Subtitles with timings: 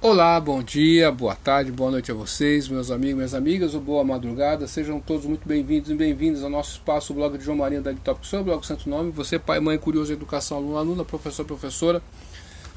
[0.00, 4.04] Olá, bom dia, boa tarde, boa noite a vocês, meus amigos, minhas amigas, ou boa
[4.04, 4.68] madrugada.
[4.68, 7.92] Sejam todos muito bem-vindos e bem-vindas ao nosso espaço, o blog de João Marinho da
[7.92, 9.10] Top, seu blog Santo Nome.
[9.10, 12.00] Você, pai, mãe, curioso, educação, aluno, aluna, professor, professora.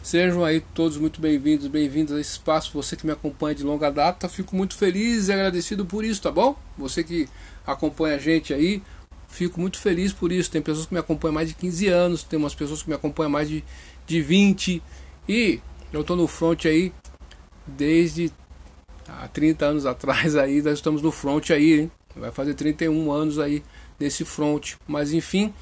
[0.02, 2.72] Sejam aí todos muito bem-vindos, bem-vindos a esse espaço.
[2.74, 6.32] Você que me acompanha de longa data, fico muito feliz e agradecido por isso, tá
[6.32, 6.56] bom?
[6.76, 7.30] Você que
[7.68, 8.82] acompanha a gente aí,
[9.28, 10.50] fico muito feliz por isso.
[10.50, 12.96] Tem pessoas que me acompanham há mais de 15 anos, tem umas pessoas que me
[12.96, 13.64] acompanham há mais de,
[14.08, 14.82] de 20
[15.30, 15.60] e
[15.94, 16.92] eu estou no front aí
[17.66, 18.32] desde
[19.08, 21.92] há 30 anos atrás aí, nós estamos no front aí, hein?
[22.16, 23.64] vai fazer 31 anos aí
[24.00, 25.54] nesse front, mas enfim,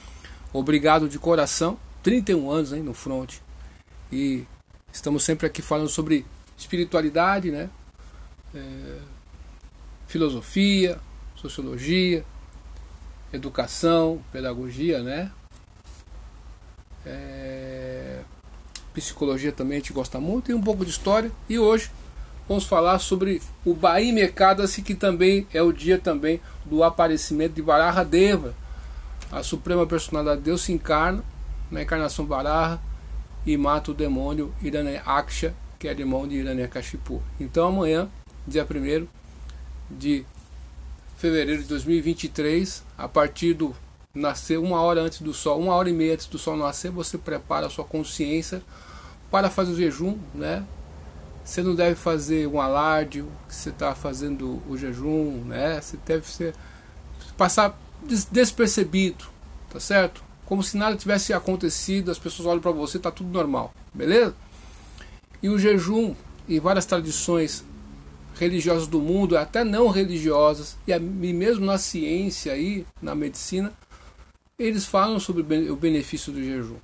[0.52, 3.36] obrigado de coração, 31 anos aí no front,
[4.12, 4.46] e
[4.92, 6.26] estamos sempre aqui falando sobre
[6.58, 7.70] espiritualidade, né?
[8.54, 8.98] É,
[10.08, 11.00] filosofia,
[11.36, 12.26] sociologia,
[13.32, 15.32] educação, pedagogia, né?
[17.06, 18.22] É,
[19.00, 21.32] psicologia também a gente gosta muito, e um pouco de história.
[21.48, 21.92] E hoje
[22.48, 27.62] vamos falar sobre o Bahia Mercadasi, que também é o dia também do aparecimento de
[27.62, 28.54] Varaha Deva.
[29.32, 31.24] A suprema personalidade de Deus se encarna
[31.70, 32.82] na encarnação Varaha
[33.46, 34.54] e mata o demônio
[35.06, 37.22] Aksha, que é demônio de Hiranyakashipu.
[37.40, 38.10] Então amanhã,
[38.48, 39.08] dia 1
[39.90, 40.26] de
[41.18, 43.76] fevereiro de 2023, a partir do
[44.14, 47.18] nascer uma hora antes do sol, uma hora e meia antes do sol nascer, você
[47.18, 48.62] prepara a sua consciência
[49.30, 50.66] para fazer o jejum, né?
[51.44, 55.82] Você não deve fazer um alarde que você está fazendo o jejum, né?
[55.82, 56.54] Você deve ser,
[57.38, 57.80] passar
[58.32, 59.26] despercebido,
[59.70, 60.24] tá certo?
[60.46, 64.36] Como se nada tivesse acontecido, as pessoas olham para você, tá tudo normal, beleza?
[65.42, 66.16] E o jejum
[66.48, 67.64] e várias tradições
[68.40, 73.74] religiosas do mundo, até não religiosas, e mesmo na ciência e na medicina,
[74.58, 76.78] eles falam sobre o benefício do jejum.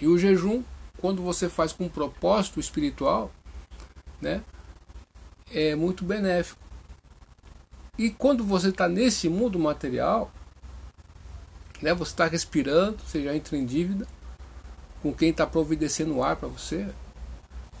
[0.00, 0.62] E o jejum
[1.00, 3.30] quando você faz com um propósito espiritual,
[4.20, 4.42] né,
[5.52, 6.60] é muito benéfico.
[7.96, 10.30] E quando você está nesse mundo material,
[11.80, 14.06] né, você está respirando, você já entra em dívida
[15.02, 16.86] com quem está providenciando o ar para você,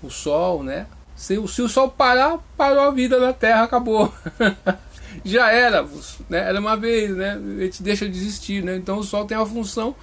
[0.02, 0.86] o sol, né?
[1.16, 4.12] Se, se, o sol parar, parou a vida na Terra, acabou.
[5.24, 5.82] já era,
[6.28, 6.38] né?
[6.38, 7.32] Era uma vez, né?
[7.32, 8.76] A gente deixa de existir, né?
[8.76, 9.96] Então o sol tem uma função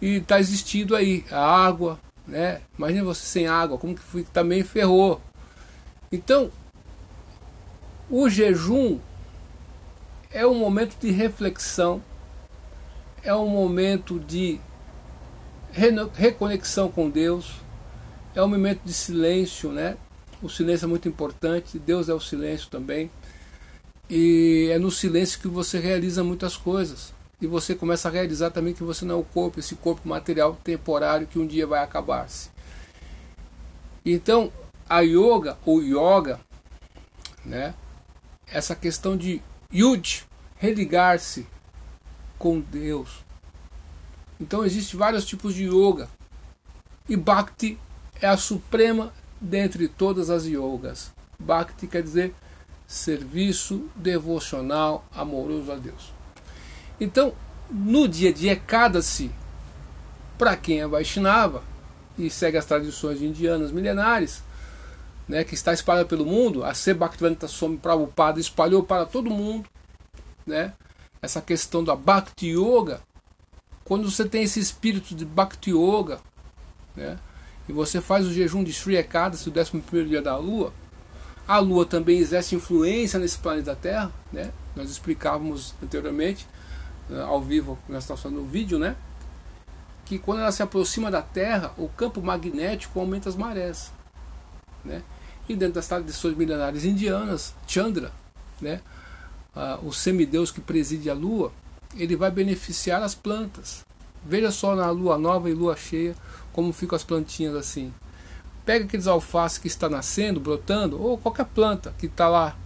[0.00, 1.24] e está existindo aí.
[1.30, 2.60] A água, né?
[2.78, 5.20] Imagina você sem água, como que também ferrou.
[6.12, 6.50] Então,
[8.10, 8.98] o jejum
[10.30, 12.02] é um momento de reflexão,
[13.22, 14.60] é um momento de
[16.14, 17.56] reconexão com Deus,
[18.34, 19.96] é um momento de silêncio, né?
[20.42, 23.10] O silêncio é muito importante, Deus é o silêncio também.
[24.08, 28.74] E é no silêncio que você realiza muitas coisas e você começa a realizar também
[28.74, 32.50] que você não é o corpo, esse corpo material temporário que um dia vai acabar-se.
[34.04, 34.52] Então,
[34.88, 36.40] a yoga ou yoga,
[37.44, 37.74] né?
[38.46, 41.46] Essa questão de yud, religar-se
[42.38, 43.24] com Deus.
[44.40, 46.08] Então existem vários tipos de yoga.
[47.08, 47.78] E bhakti
[48.20, 51.12] é a suprema dentre todas as yogas.
[51.38, 52.34] Bhakti quer dizer
[52.86, 56.17] serviço devocional amoroso a Deus.
[57.00, 57.32] Então,
[57.70, 59.30] no dia de Ekadasi,
[60.36, 61.62] para quem é Vaishnava
[62.16, 64.42] e segue as tradições indianas milenares,
[65.28, 69.68] né, que está espalhada pelo mundo, a Se Bhaktivedanta Swami Prabhupada espalhou para todo mundo,
[70.46, 70.72] né,
[71.20, 73.00] essa questão da Bhakti Yoga,
[73.84, 76.20] quando você tem esse espírito de Bhakti Yoga,
[76.96, 77.18] né,
[77.68, 80.72] e você faz o jejum de Sri Ekadasi, o 11 dia da Lua,
[81.46, 86.46] a Lua também exerce influência nesse planeta Terra, né, nós explicávamos anteriormente,
[87.26, 88.96] ao vivo, nós estamos fazendo o vídeo, né?
[90.04, 93.92] Que quando ela se aproxima da Terra, o campo magnético aumenta as marés,
[94.84, 95.02] né?
[95.48, 98.12] E dentro das tradições milenares indianas, Chandra,
[98.60, 98.80] né?
[99.54, 101.52] Ah, o semideus que preside a Lua,
[101.96, 103.84] ele vai beneficiar as plantas.
[104.24, 106.14] Veja só na Lua nova e Lua cheia
[106.52, 107.92] como ficam as plantinhas assim.
[108.64, 112.56] Pega aqueles alfaces que está nascendo, brotando, ou qualquer planta que está lá,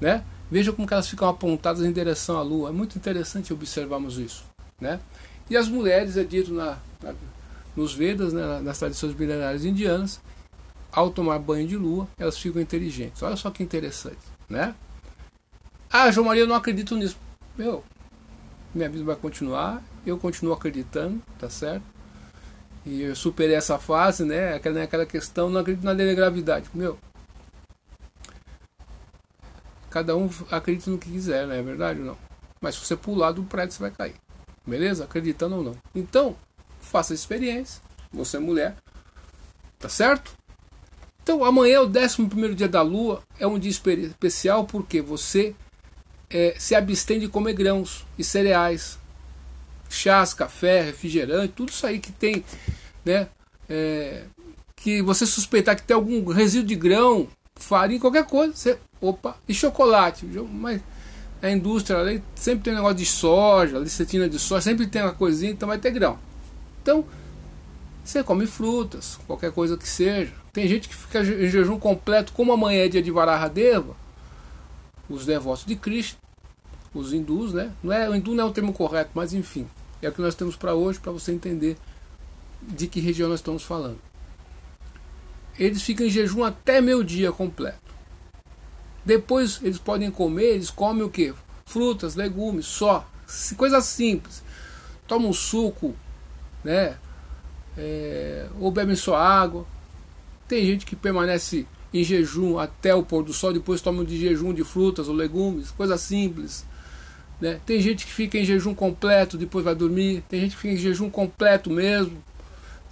[0.00, 0.24] né?
[0.50, 2.68] Veja como elas ficam apontadas em direção à lua.
[2.68, 4.44] É muito interessante observarmos isso.
[4.80, 5.00] Né?
[5.50, 7.14] E as mulheres, é dito na, na,
[7.74, 10.20] nos Vedas, né, nas tradições milenares indianas,
[10.92, 13.22] ao tomar banho de lua, elas ficam inteligentes.
[13.22, 14.18] Olha só que interessante.
[14.48, 14.74] Né?
[15.90, 17.16] Ah, João Maria, eu não acredito nisso.
[17.56, 17.82] Meu,
[18.74, 21.84] minha vida vai continuar, eu continuo acreditando, tá certo?
[22.84, 24.54] E eu superei essa fase, né?
[24.54, 26.68] Aquela, aquela questão, não acredito na lei da gravidade.
[26.72, 26.98] Meu,
[29.90, 32.18] Cada um acredita no que quiser, não é verdade ou não?
[32.60, 34.14] Mas se você pular do prédio, você vai cair.
[34.66, 35.04] Beleza?
[35.04, 35.76] Acreditando ou não.
[35.94, 36.36] Então,
[36.80, 37.80] faça a experiência.
[38.12, 38.76] Você é mulher.
[39.78, 40.32] Tá certo?
[41.22, 45.56] Então amanhã é o 11 dia da lua, é um dia especial porque você
[46.30, 48.96] é, se abstém de comer grãos e cereais,
[49.90, 52.44] chás, café, refrigerante, tudo isso aí que tem,
[53.04, 53.28] né?
[53.68, 54.22] É,
[54.76, 59.54] que você suspeitar que tem algum resíduo de grão, farinha, qualquer coisa, você, opa, e
[59.54, 60.80] chocolate, mas
[61.42, 65.12] a indústria ali sempre tem um negócio de soja, licetina de soja, sempre tem uma
[65.12, 66.18] coisinha, então vai ter grão.
[66.82, 67.04] Então,
[68.04, 70.32] você come frutas, qualquer coisa que seja.
[70.52, 73.96] Tem gente que fica em jejum completo, como amanhã é dia de Vararadeva,
[75.08, 76.16] os devotos de Cristo,
[76.94, 77.72] os hindus, né?
[77.82, 79.66] Não é, o hindu não é o termo correto, mas enfim,
[80.00, 81.76] é o que nós temos para hoje, para você entender
[82.62, 83.98] de que região nós estamos falando.
[85.58, 87.94] Eles ficam em jejum até meio dia completo.
[89.04, 91.32] Depois eles podem comer, eles comem o que?
[91.64, 93.08] Frutas, legumes, só.
[93.56, 94.42] Coisa simples.
[95.06, 95.94] Toma um suco,
[96.64, 96.96] né?
[97.78, 99.64] É, ou bebem só água.
[100.48, 104.52] Tem gente que permanece em jejum até o pôr do sol, depois toma de jejum
[104.52, 106.64] de frutas ou legumes, coisa simples.
[107.40, 107.60] Né?
[107.66, 110.24] Tem gente que fica em jejum completo, depois vai dormir.
[110.28, 112.22] Tem gente que fica em jejum completo mesmo,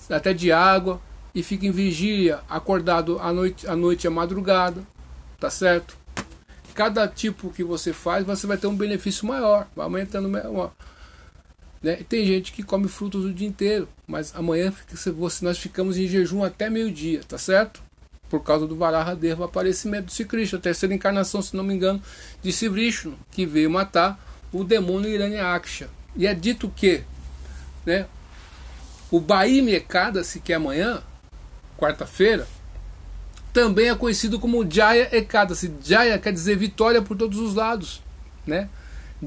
[0.08, 1.00] até de água,
[1.34, 4.82] e fica em vigília, acordado à noite, à noite à madrugada.
[5.38, 5.96] Tá certo?
[6.74, 10.72] cada tipo que você faz, você vai ter um benefício maior, vai aumentando maior.
[11.80, 11.96] Né?
[12.08, 14.72] Tem gente que come frutos o dia inteiro, mas amanhã
[15.40, 17.80] nós ficamos em jejum até meio-dia, tá certo?
[18.28, 22.02] Por causa do Varahadev, o aparecimento do Sikrishna, a terceira encarnação, se não me engano,
[22.42, 24.18] de Sivrishnu, que veio matar
[24.52, 25.88] o demônio Hiranyaksha.
[26.16, 27.02] E é dito que
[27.86, 28.06] né,
[29.10, 31.02] o Baim Ekadasi, que é amanhã,
[31.78, 32.46] quarta-feira,
[33.52, 35.72] também é conhecido como Jaya Ekadasi.
[35.82, 38.02] Jaya quer dizer vitória por todos os lados.
[38.46, 38.68] Né?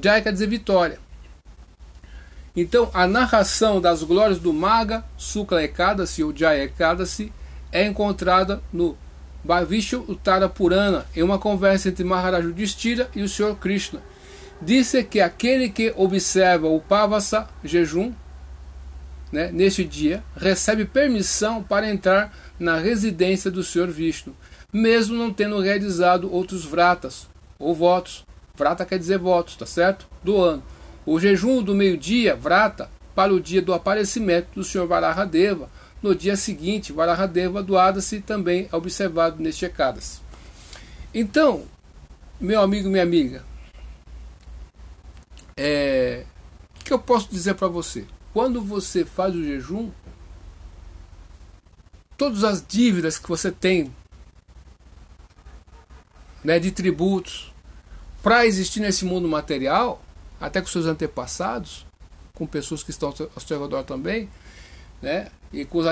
[0.02, 1.00] Jaya quer dizer vitória.
[2.56, 7.32] Então, a narração das glórias do Maga Sukla Ekadasi ou Jaya Ekadasi
[7.72, 8.98] é encontrada no
[9.44, 14.02] Bhavishya Uttara Purana, em uma conversa entre Maharaj Yudhishthira e o Senhor Krishna.
[14.62, 18.12] Disse que aquele que observa o Pavasa, jejum,
[19.32, 24.36] né, neste dia, recebe permissão para entrar na residência do Senhor Vishnu,
[24.72, 27.28] mesmo não tendo realizado outros vratas
[27.60, 28.26] ou votos.
[28.56, 30.08] Vrata quer dizer votos, tá certo?
[30.24, 30.64] Do ano.
[31.06, 35.70] O jejum do meio-dia, vrata, para o dia do aparecimento do Senhor Varahadeva.
[36.02, 40.20] No dia seguinte, Varahadeva do Adasi também é observado neste Ekadasi.
[41.14, 41.64] Então,
[42.40, 43.44] meu amigo, minha amiga,
[45.56, 46.24] é,
[46.80, 48.06] o que eu posso dizer para você?
[48.38, 49.90] Quando você faz o jejum,
[52.16, 53.92] todas as dívidas que você tem
[56.44, 57.52] né, de tributos
[58.22, 60.00] para existir nesse mundo material,
[60.40, 61.84] até com seus antepassados,
[62.36, 64.30] com pessoas que estão ao seu redor também,
[65.02, 65.88] né, e, com os,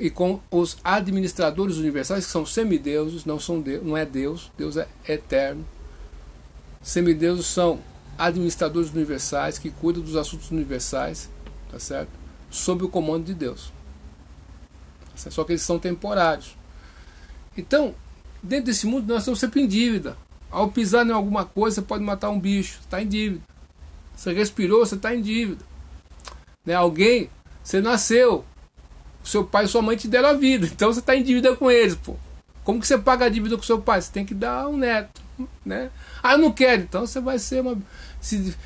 [0.00, 4.78] e com os administradores universais, que são semideuses, não, são Deus, não é Deus, Deus
[4.78, 5.68] é eterno.
[6.82, 7.78] Semideuses são
[8.16, 11.28] administradores universais que cuidam dos assuntos universais,
[11.74, 12.10] tá certo?
[12.50, 13.72] Sob o comando de Deus.
[15.16, 16.56] Só que eles são temporários.
[17.56, 17.94] Então,
[18.40, 20.16] dentro desse mundo, nós estamos sempre em dívida.
[20.50, 23.42] Ao pisar em alguma coisa, você pode matar um bicho, está em dívida.
[24.14, 25.64] Você respirou, você está em dívida.
[26.64, 26.74] Né?
[26.74, 27.28] Alguém,
[27.62, 28.44] você nasceu,
[29.24, 31.68] seu pai e sua mãe te deram a vida, então você está em dívida com
[31.68, 31.96] eles.
[31.96, 32.14] Pô.
[32.62, 34.00] Como que você paga a dívida com seu pai?
[34.00, 35.20] Você tem que dar um neto.
[35.66, 35.90] Né?
[36.22, 37.76] Ah, eu não quero, então você vai ser uma.
[38.20, 38.56] Se,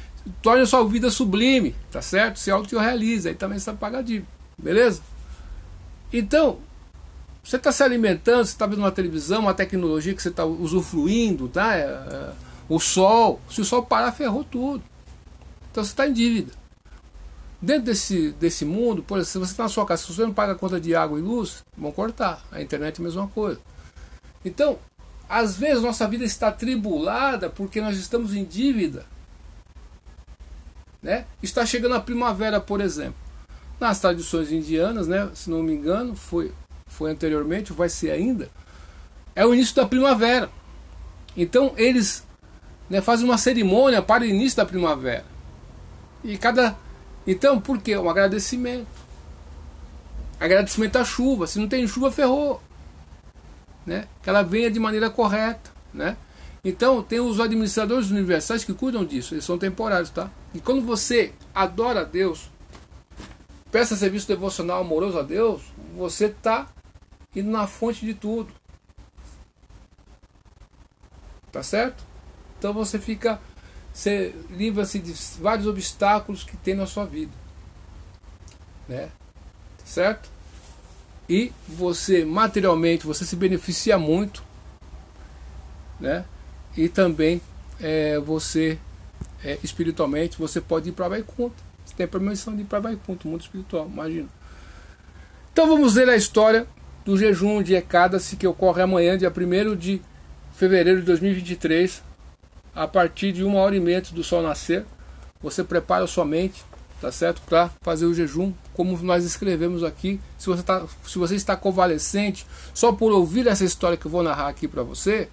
[0.42, 2.38] torne a sua vida sublime, tá certo?
[2.38, 4.28] Se auto-realiza, aí também você paga a dívida.
[4.56, 5.02] Beleza?
[6.12, 6.58] Então,
[7.42, 11.48] você está se alimentando, você está vendo uma televisão, uma tecnologia que você está usufruindo,
[11.48, 11.76] tá?
[11.76, 12.32] É, é,
[12.68, 14.82] o sol, se o sol parar, ferrou tudo.
[15.70, 16.52] Então você está em dívida.
[17.60, 20.32] Dentro desse, desse mundo, por exemplo, se você está na sua casa, se você não
[20.32, 22.44] paga a conta de água e luz, vão cortar.
[22.52, 23.60] A internet é a mesma coisa.
[24.44, 24.78] Então,
[25.28, 29.06] às vezes nossa vida está tribulada porque nós estamos em dívida.
[31.02, 31.26] Né?
[31.42, 33.28] Está chegando a primavera, por exemplo
[33.80, 36.52] nas tradições indianas, né, se não me engano, foi,
[36.86, 38.50] foi anteriormente, vai ser ainda,
[39.34, 40.50] é o início da primavera.
[41.36, 42.24] Então eles
[42.90, 45.24] né, fazem uma cerimônia para o início da primavera.
[46.24, 46.76] E cada.
[47.24, 47.96] Então, por quê?
[47.96, 48.88] Um agradecimento.
[50.40, 51.46] Agradecimento à chuva.
[51.46, 52.60] Se não tem chuva, ferrou.
[53.86, 54.08] Né?
[54.22, 55.70] Que ela venha de maneira correta.
[55.94, 56.16] Né?
[56.64, 59.34] Então, tem os administradores universais que cuidam disso.
[59.34, 60.30] Eles são temporários, tá?
[60.54, 62.50] E quando você adora a Deus,
[63.70, 65.60] Peça serviço devocional amoroso a Deus,
[65.94, 66.68] você está
[67.36, 68.50] indo na fonte de tudo.
[71.52, 72.02] Tá certo?
[72.58, 73.38] Então você fica.
[73.92, 77.32] Você livra-se de vários obstáculos que tem na sua vida.
[78.88, 79.10] Né?
[79.78, 80.30] Tá certo?
[81.28, 84.42] e você materialmente você se beneficia muito,
[86.00, 86.24] né?
[86.78, 87.40] E também
[87.80, 88.78] é, você
[89.44, 91.56] é, espiritualmente você pode ir para Vaikunta.
[91.84, 94.28] Você tem a permissão de ir para Vaikunta, mundo espiritual, imagina.
[95.52, 96.68] Então vamos ver a história
[97.04, 100.00] do jejum de Ekadasi que ocorre amanhã, dia 1 de
[100.54, 102.00] fevereiro de 2023,
[102.72, 104.86] a partir de uma hora e meia do sol nascer.
[105.42, 106.62] Você prepara a sua mente,
[107.00, 107.42] tá certo?
[107.42, 110.20] Para fazer o jejum, como nós escrevemos aqui.
[110.38, 114.22] Se você, tá, se você está convalescente, só por ouvir essa história que eu vou
[114.22, 115.28] narrar aqui para você,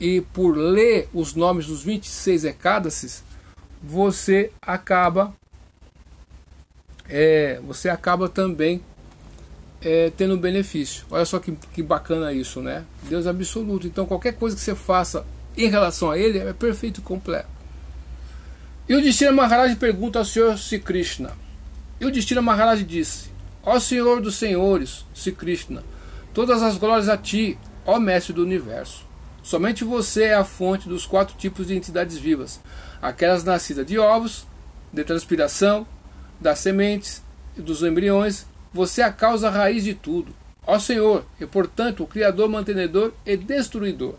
[0.00, 3.22] e por ler os nomes dos 26 Ekadasis,
[3.82, 5.34] você acaba
[7.08, 8.80] é, você acaba também
[9.82, 11.04] é, tendo benefício.
[11.10, 12.84] Olha só que, que bacana isso, né?
[13.02, 13.86] Deus absoluto.
[13.86, 15.26] Então qualquer coisa que você faça
[15.56, 17.48] em relação a Ele é perfeito e completo.
[18.88, 21.32] E o Destira Maharaj pergunta ao Senhor Sri Krishna.
[22.00, 23.30] E o Destira Maharaj disse:
[23.62, 25.82] Ó Senhor dos Senhores, Sri Krishna,
[26.32, 29.09] todas as glórias a Ti, ó Mestre do Universo.
[29.42, 32.60] Somente você é a fonte dos quatro tipos de entidades vivas:
[33.00, 34.46] aquelas nascidas de ovos,
[34.92, 35.86] de transpiração,
[36.40, 37.22] das sementes
[37.56, 40.34] e dos embriões você é a causa raiz de tudo.
[40.66, 44.14] Ó Senhor, e portanto o Criador, mantenedor e destruidor.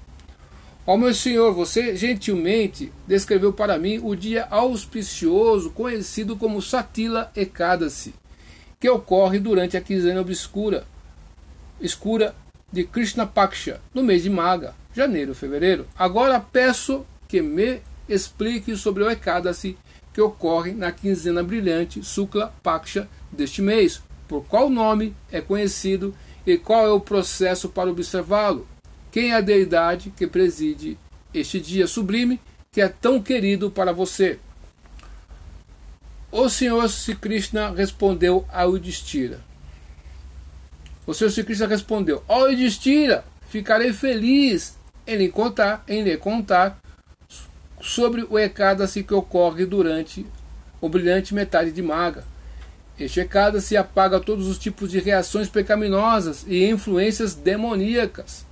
[0.86, 8.14] Ó meu Senhor, você gentilmente descreveu para mim o dia auspicioso conhecido como Satila Ekadasi,
[8.80, 10.86] que ocorre durante a quinzena obscura,
[11.80, 12.36] escura
[12.72, 15.88] de Krishna Paksha, no mês de Maga, janeiro, fevereiro.
[15.98, 19.78] Agora peço que me explique sobre o Ekadasi
[20.14, 26.14] que ocorre na quinzena brilhante Sukla Paksha deste mês, por qual nome é conhecido
[26.46, 28.68] e qual é o processo para observá-lo.
[29.12, 30.98] Quem é a deidade que preside
[31.34, 32.40] este dia sublime
[32.72, 34.40] que é tão querido para você?
[36.32, 39.40] O Senhor Sri Krishna respondeu a Udistira.
[41.06, 46.16] O Senhor Sri Krishna respondeu: Ó oh, Udistira, ficarei feliz em lhe contar, em lhe
[46.18, 46.80] contar
[47.82, 50.26] sobre o Ekadasi que ocorre durante
[50.80, 52.24] o brilhante metade de Maga.
[52.96, 58.46] Rechecada se apaga todos os tipos de reações pecaminosas e influências demoníacas.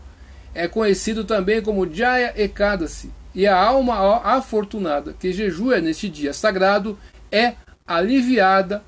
[0.54, 6.98] É conhecido também como Jaya Ekadasi, e a alma afortunada que jejua neste dia sagrado
[7.32, 7.54] é
[7.86, 8.84] aliviada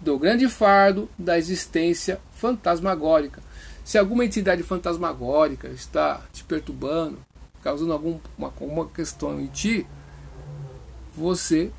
[0.00, 3.45] do grande fardo da existência fantasmagórica.
[3.86, 7.18] Se alguma entidade fantasmagórica está te perturbando,
[7.62, 9.86] causando alguma, alguma questão em ti,
[11.16, 11.70] você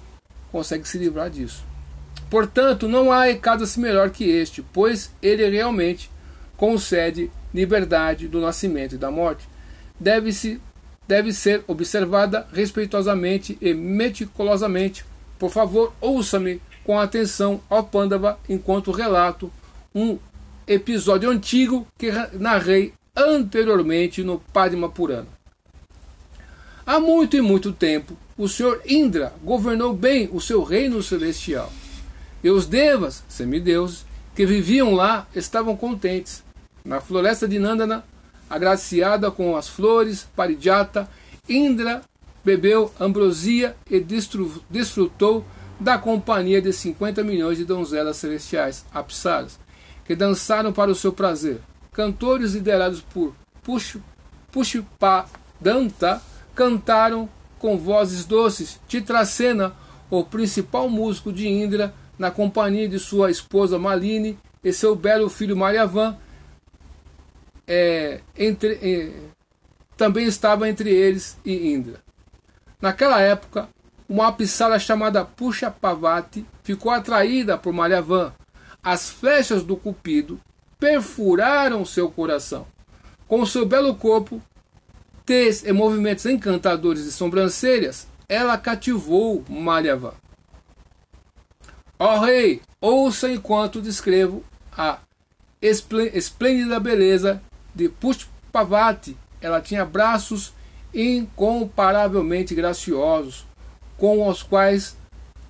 [0.49, 1.65] consegue se livrar disso.
[2.29, 6.09] Portanto, não há Ecado-se melhor que este, pois ele realmente
[6.55, 9.45] concede liberdade do nascimento e da morte.
[9.99, 10.61] Deve-se
[11.05, 15.03] deve ser observada respeitosamente e meticulosamente.
[15.37, 19.51] Por favor, ouça-me com atenção ao Pandava enquanto relato
[19.93, 20.17] um
[20.67, 25.27] episódio antigo que narrei anteriormente no Padma Purana.
[26.85, 31.71] Há muito e muito tempo, o Senhor Indra governou bem o seu reino celestial.
[32.43, 34.05] E os devas, semideuses,
[34.35, 36.43] que viviam lá estavam contentes.
[36.85, 38.03] Na floresta de Nandana,
[38.49, 41.09] agraciada com as flores, Parijata,
[41.49, 42.01] Indra
[42.45, 43.99] bebeu ambrosia e
[44.69, 45.43] desfrutou
[45.79, 49.59] da companhia de 50 milhões de donzelas celestiais, apsaras,
[50.07, 51.59] que dançaram para o seu prazer.
[51.91, 53.35] Cantores liderados por
[54.51, 56.21] Pushpadanta
[56.55, 58.79] cantaram com vozes doces.
[58.87, 59.73] Titracena,
[60.09, 65.57] o principal músico de Indra, na companhia de sua esposa Maline e seu belo filho
[65.57, 66.17] Mariavan,
[67.67, 69.11] é, entre, é,
[69.97, 72.01] também estava entre eles e Indra.
[72.81, 73.67] Naquela época,
[74.07, 78.31] uma apsara chamada Puxa Pavati ficou atraída por Mariavan.
[78.83, 80.39] As flechas do Cupido
[80.79, 82.65] perfuraram seu coração.
[83.27, 84.41] Com seu belo corpo,
[85.25, 90.13] tez e movimentos encantadores de sobrancelhas, ela cativou Mariavan.
[91.99, 94.99] Ó rei, ouça enquanto descrevo a
[95.61, 97.41] esplêndida beleza
[97.73, 99.17] de Pushpavati.
[99.41, 100.53] Ela tinha braços
[100.93, 103.45] incomparavelmente graciosos,
[103.97, 104.95] com os quais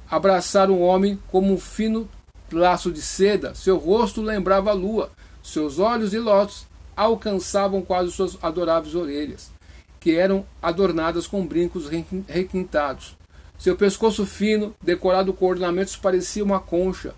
[0.10, 2.10] abraçar um homem como um fino
[2.52, 3.54] laço de seda.
[3.56, 5.10] Seu rosto lembrava a lua,
[5.44, 9.52] seus olhos e lótus alcançavam quase suas adoráveis orelhas,
[10.00, 11.88] que eram adornadas com brincos
[12.28, 13.16] requintados.
[13.58, 17.14] Seu pescoço fino, decorado com ornamentos, parecia uma concha,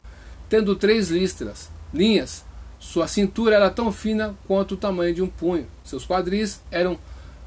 [0.49, 2.43] tendo três listras, linhas.
[2.79, 5.67] Sua cintura era tão fina quanto o tamanho de um punho.
[5.83, 6.97] Seus quadris eram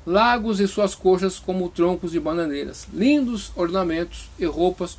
[0.07, 2.87] largos e suas coxas como troncos de bananeiras.
[2.93, 4.99] Lindos ornamentos e roupas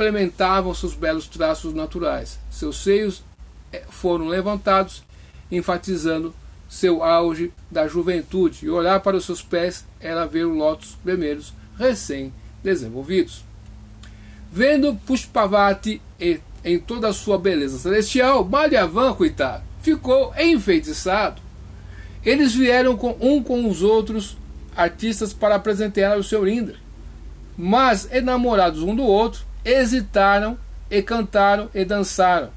[0.00, 2.38] complementavam seus belos traços naturais.
[2.50, 3.22] Seus seios
[3.70, 5.02] eh, foram levantados,
[5.52, 6.34] enfatizando
[6.70, 8.64] seu auge da juventude.
[8.64, 13.44] E olhar para os seus pés era ver os lótus vermelhos recém-desenvolvidos.
[14.50, 16.00] Vendo Pushpavati
[16.64, 21.42] em toda a sua beleza celestial, Malyavan, coitado, ficou enfeitiçado.
[22.24, 24.34] Eles vieram com um com os outros
[24.74, 26.76] artistas para apresentar o seu Indra.
[27.54, 30.58] Mas, enamorados um do outro, hesitaram
[30.90, 32.50] e cantaram e dançaram.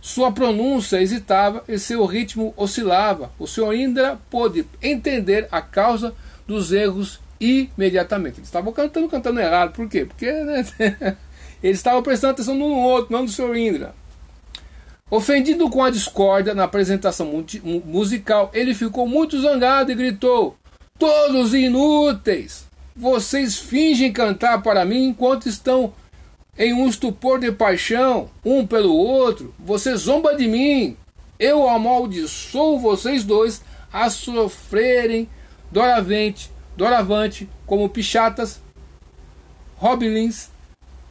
[0.00, 3.32] Sua pronúncia hesitava e seu ritmo oscilava.
[3.38, 6.14] O senhor Indra pôde entender a causa
[6.46, 8.38] dos erros imediatamente.
[8.38, 9.72] Eles estavam cantando, cantando errado.
[9.72, 10.04] Por quê?
[10.04, 10.64] Porque né,
[11.62, 13.94] eles estavam prestando atenção no outro, não no senhor Indra.
[15.10, 17.44] Ofendido com a discórdia na apresentação
[17.84, 20.56] musical, ele ficou muito zangado e gritou:
[20.98, 22.63] Todos inúteis!
[22.96, 25.92] Vocês fingem cantar para mim enquanto estão
[26.56, 29.54] em um estupor de paixão, um pelo outro.
[29.58, 30.96] Você zomba de mim.
[31.38, 35.28] Eu amaldiçoo vocês dois a sofrerem
[35.70, 38.60] doravante doravante, como pichatas,
[39.80, 40.50] hobilins,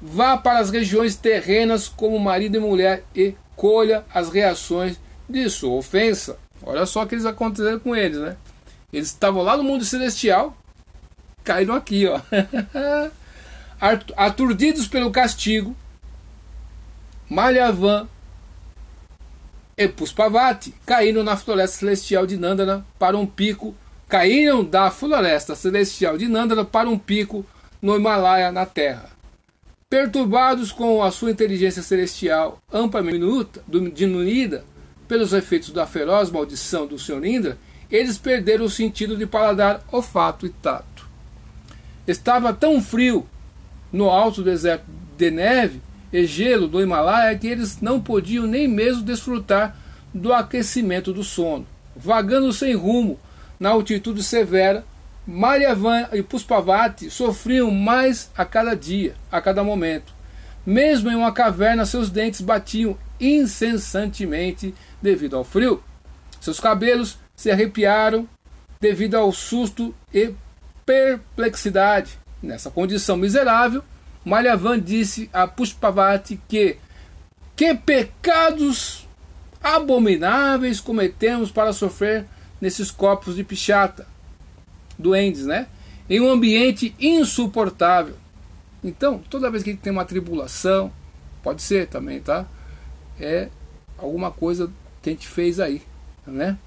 [0.02, 5.78] vá para as regiões terrenas como marido e mulher e colha as reações de sua
[5.78, 6.38] ofensa.
[6.62, 8.38] Olha só o que eles aconteceram com eles, né?
[8.92, 10.56] Eles estavam lá no mundo celestial,
[11.44, 12.20] caíram aqui, ó.
[14.16, 15.76] Aturdidos pelo castigo,
[17.30, 18.08] Malhavan
[19.78, 23.76] e Puspavati caíram na floresta celestial de Nandana para um pico
[24.08, 27.44] caíram da floresta celestial de Nandana para um pico
[27.82, 29.10] no Himalaia, na Terra.
[29.90, 33.18] Perturbados com a sua inteligência celestial amplamente
[33.92, 34.64] diminuída
[35.08, 37.26] pelos efeitos da feroz maldição do Sr.
[37.26, 37.58] Indra,
[37.90, 40.93] eles perderam o sentido de paladar, olfato e tato.
[42.08, 43.28] Estava tão frio
[43.92, 44.86] no alto deserto
[45.18, 45.82] de neve
[46.12, 49.78] e gelo do Himalaia que eles não podiam nem mesmo desfrutar
[50.14, 51.66] do aquecimento do sono.
[51.96, 53.20] Vagando sem rumo,
[53.60, 54.84] na altitude severa,
[55.26, 60.14] Mariavan e Puspavati sofriam mais a cada dia, a cada momento.
[60.66, 65.82] Mesmo em uma caverna, seus dentes batiam incessantemente devido ao frio.
[66.42, 68.28] Seus cabelos se arrepiaram
[68.82, 70.34] devido ao susto e
[70.86, 72.18] perplexidade.
[72.42, 73.84] Nessa condição miserável,
[74.26, 76.78] Malyavan disse a Puspavati que
[77.56, 79.08] que pecados
[79.62, 82.26] abomináveis cometemos para sofrer
[82.60, 84.08] nesses copos de pichata,
[84.98, 85.68] duendes, né?
[86.10, 88.16] Em um ambiente insuportável.
[88.84, 90.92] Então, toda vez que tem uma tribulação,
[91.42, 92.46] pode ser também, tá?
[93.20, 93.50] É
[93.98, 94.70] alguma coisa
[95.02, 95.82] que a gente fez aí,
[96.26, 96.58] né?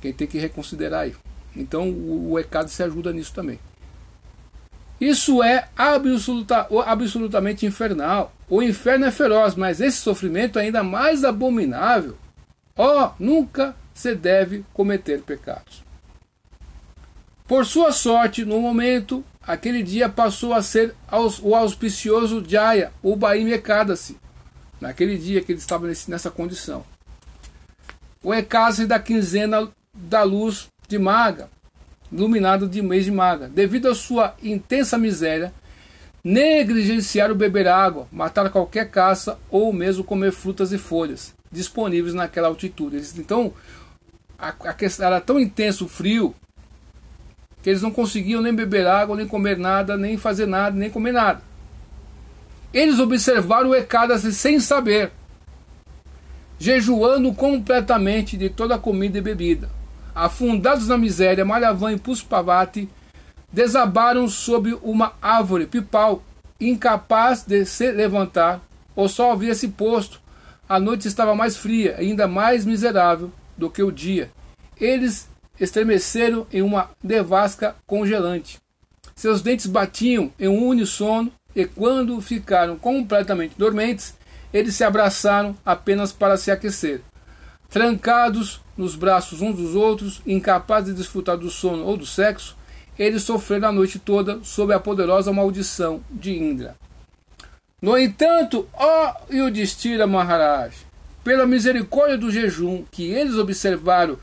[0.00, 1.14] Quem tem que reconsiderar aí.
[1.56, 3.58] Então, o, o ECAD se ajuda nisso também.
[5.00, 8.32] Isso é absoluta, absolutamente infernal.
[8.48, 12.16] O inferno é feroz, mas esse sofrimento é ainda mais abominável.
[12.76, 15.82] Ó, oh, nunca se deve cometer pecados.
[17.48, 20.94] Por sua sorte, no momento, aquele dia passou a ser
[21.42, 24.16] o auspicioso Jaya, o Baim Ekadasi,
[24.80, 26.84] naquele dia que ele estava nessa condição.
[28.22, 31.48] O Ekadasi da quinzena da luz de Maga,
[32.12, 35.52] iluminado de mês de Maga, devido à sua intensa miséria,
[36.22, 42.48] negligenciar o beber água, matar qualquer caça ou mesmo comer frutas e folhas disponíveis naquela
[42.48, 43.02] altitude.
[43.18, 43.52] Então,
[44.38, 46.34] a, questão, era tão intenso o frio
[47.62, 51.12] que eles não conseguiam nem beber água, nem comer nada, nem fazer nada, nem comer
[51.12, 51.40] nada.
[52.72, 55.10] Eles observaram o Ecádas sem saber,
[56.58, 59.81] jejuando completamente de toda a comida e bebida.
[60.14, 62.88] Afundados na miséria, Malhavan e Puspavati
[63.52, 66.22] desabaram sob uma árvore pipal,
[66.60, 68.60] incapaz de se levantar.
[68.94, 70.20] O sol havia se posto,
[70.68, 74.30] a noite estava mais fria, ainda mais miserável, do que o dia.
[74.80, 78.58] Eles estremeceram em uma devasca congelante.
[79.14, 84.14] Seus dentes batiam em um unissono e quando ficaram completamente dormentes,
[84.52, 87.02] eles se abraçaram apenas para se aquecer.
[87.68, 92.56] Trancados nos braços uns dos outros, incapazes de desfrutar do sono ou do sexo,
[92.98, 96.76] eles sofreram a noite toda sob a poderosa maldição de Indra.
[97.80, 100.74] No entanto, ó Yudhishthira Maharaj,
[101.24, 104.18] pela misericórdia do jejum que eles observaram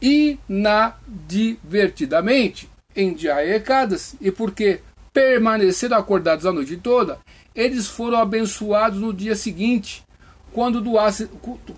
[0.00, 4.80] inadvertidamente em Jayekadas e porque
[5.12, 7.18] permaneceram acordados a noite toda,
[7.54, 10.02] eles foram abençoados no dia seguinte,
[10.52, 11.28] quando Duada,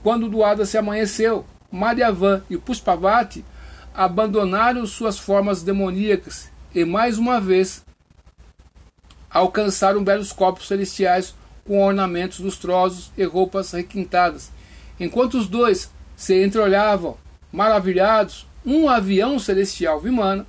[0.03, 1.45] quando Duada se amanheceu.
[1.75, 3.45] Madhyavan e Puspavati
[3.93, 7.85] abandonaram suas formas demoníacas e mais uma vez
[9.29, 11.35] alcançaram belos corpos celestiais
[11.67, 14.53] com ornamentos lustrosos e roupas requintadas.
[15.01, 17.17] Enquanto os dois se entreolhavam,
[17.51, 20.47] maravilhados, um avião celestial Vimana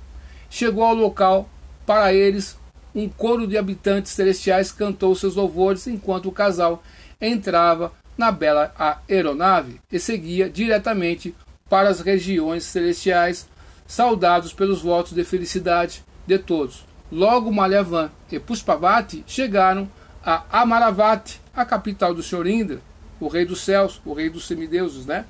[0.48, 1.50] chegou ao local.
[1.84, 2.56] Para eles,
[2.94, 6.82] um coro de habitantes celestiais cantou seus louvores enquanto o casal
[7.20, 8.74] entrava na bela
[9.08, 11.34] aeronave e seguia diretamente
[11.68, 13.48] para as regiões celestiais,
[13.86, 16.84] saudados pelos votos de felicidade de todos.
[17.10, 19.88] Logo Malyavan e Puspavati chegaram
[20.24, 22.80] a Amaravati, a capital do Senhor Indra,
[23.20, 25.24] o rei dos céus, o rei dos semideuses, né?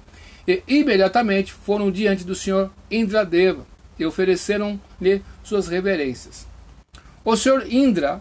[0.49, 3.67] E imediatamente foram diante do Senhor Indradeva
[3.99, 6.47] e ofereceram-lhe suas reverências.
[7.25, 8.21] O Senhor Indra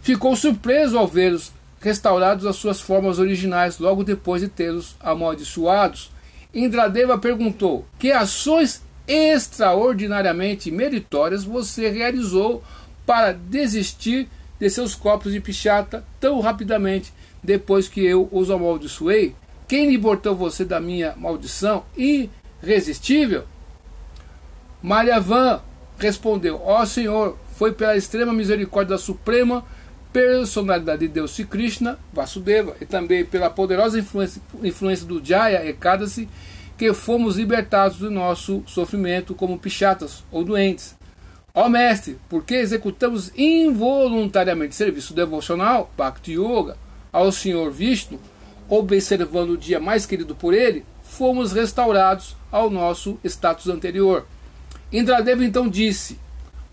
[0.00, 6.10] ficou surpreso ao vê-los restaurados às suas formas originais logo depois de tê-los amaldiçoados.
[6.54, 12.62] Indradeva perguntou: Que ações extraordinariamente meritórias você realizou
[13.04, 17.12] para desistir de seus copos de pichata tão rapidamente
[17.42, 19.34] depois que eu os amaldiçoei?
[19.68, 23.44] Quem libertou você da minha maldição irresistível?
[24.82, 25.60] Mariavan
[25.98, 29.64] respondeu: Ó oh, Senhor, foi pela extrema misericórdia da Suprema
[30.16, 36.26] personalidade de Deus Sri Krishna, Vasudeva, e também pela poderosa influência, influência do Jaya Ekadasi,
[36.78, 40.96] que fomos libertados do nosso sofrimento como pichatas ou doentes.
[41.52, 46.78] Ó Mestre, porque executamos involuntariamente serviço devocional, Bhakti Yoga,
[47.12, 48.18] ao Senhor Vishnu,
[48.70, 54.26] observando o dia mais querido por ele, fomos restaurados ao nosso status anterior.
[54.90, 56.18] Indradeva então disse: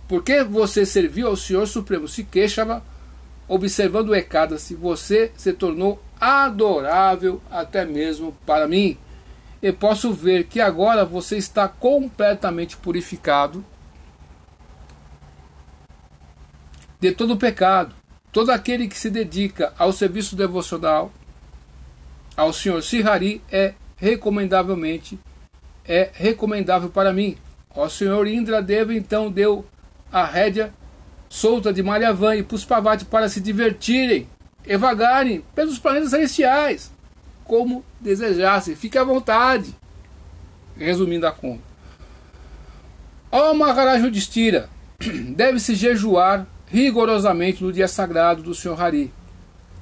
[0.07, 2.81] Por que você serviu ao Senhor Supremo Sikeshava,
[3.47, 8.97] observando o Ekadasi, você se tornou adorável até mesmo para mim
[9.61, 13.63] e posso ver que agora você está completamente purificado
[16.99, 17.95] de todo o pecado.
[18.31, 21.11] Todo aquele que se dedica ao serviço devocional
[22.35, 25.19] ao Senhor Sihari é recomendavelmente
[25.85, 27.37] é recomendável para mim.
[27.75, 29.65] O Senhor Indra Deva então deu
[30.11, 30.73] a rédea
[31.33, 34.29] solta de Malyavan e Puspavati para se divertirem
[34.63, 36.91] e vagarem pelos planetas celestiais
[37.43, 38.75] como desejasse.
[38.75, 39.75] Fique à vontade.
[40.77, 41.63] Resumindo a conta.
[43.31, 44.69] Ó Maharaj Yudhishthira,
[45.35, 49.11] deve-se jejuar rigorosamente no dia sagrado do Senhor Hari,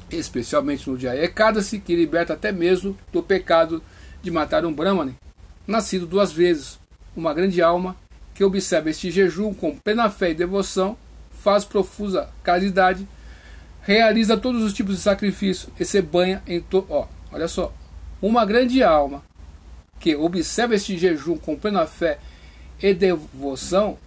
[0.09, 3.83] especialmente no dia Ekadasi, que liberta até mesmo do pecado
[4.23, 5.17] de matar um Brahmane,
[5.67, 6.79] nascido duas vezes,
[7.13, 7.97] uma grande alma
[8.33, 10.97] que observa este jejum com plena fé e devoção,
[11.43, 13.07] faz profusa caridade,
[13.81, 17.07] realiza todos os tipos de sacrifício e se banha em todo.
[17.31, 17.73] Olha só,
[18.21, 19.23] uma grande alma
[19.99, 22.19] que observa este jejum com plena fé
[22.81, 23.97] e devoção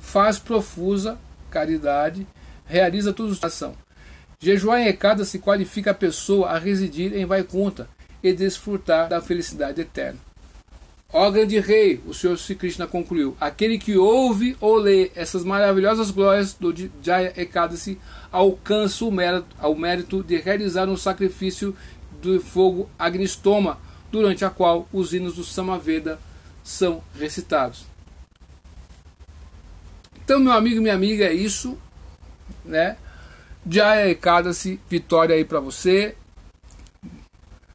[0.00, 1.18] faz profusa
[1.50, 2.26] caridade,
[2.66, 3.74] realiza todos os ação.
[4.38, 7.88] Jejuar em Ekada se qualifica a pessoa a residir em Vaikunta
[8.22, 10.18] e desfrutar da felicidade eterna.
[11.16, 16.10] Ó grande rei, o Senhor Sri Krishna concluiu, aquele que ouve ou lê essas maravilhosas
[16.10, 18.00] glórias do Jaya Ekadasi
[18.32, 19.46] alcança o mérito,
[19.76, 21.76] mérito de realizar um sacrifício
[22.20, 23.78] do fogo Agnistoma,
[24.10, 26.18] durante a qual os hinos do Samaveda
[26.64, 27.86] são recitados.
[30.24, 31.78] Então, meu amigo e minha amiga, é isso,
[32.64, 32.96] né?
[33.70, 36.16] Jaya Ekadasi, vitória aí para você.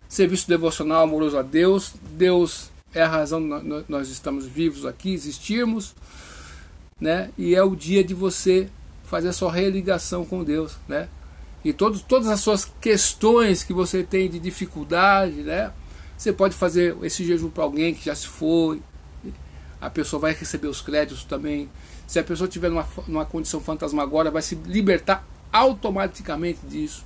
[0.09, 1.93] Serviço devocional amoroso a Deus.
[2.17, 3.39] Deus é a razão
[3.87, 5.95] nós estamos vivos aqui, existirmos,
[6.99, 7.29] né?
[7.37, 8.69] E é o dia de você
[9.03, 11.07] fazer a sua religação com Deus, né?
[11.63, 15.71] e todos, todas as suas questões que você tem de dificuldade, né?
[16.17, 18.81] Você pode fazer esse jejum para alguém que já se foi,
[19.79, 21.69] a pessoa vai receber os créditos também.
[22.07, 27.05] Se a pessoa tiver numa, numa condição fantasmagórica, vai se libertar automaticamente disso.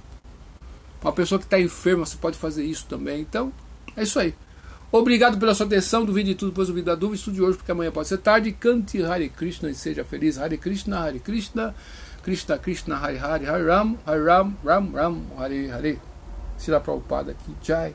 [1.02, 3.22] Uma pessoa que está enferma, você pode fazer isso também.
[3.22, 3.52] Então,
[3.96, 4.34] é isso aí.
[4.96, 6.06] Obrigado pela sua atenção.
[6.06, 7.16] Duvide de tudo, depois duvide da dúvida.
[7.16, 8.52] Estude hoje, porque amanhã pode ser tarde.
[8.52, 10.38] Cante Hare Krishna e seja feliz.
[10.38, 11.74] Hare Krishna, Hare Krishna.
[12.22, 16.00] Krishna Krishna Hari Hari Hari Ram Hari Ram Ram Ram Hari Hari
[16.58, 17.94] Sila Prabhupada aqui Jai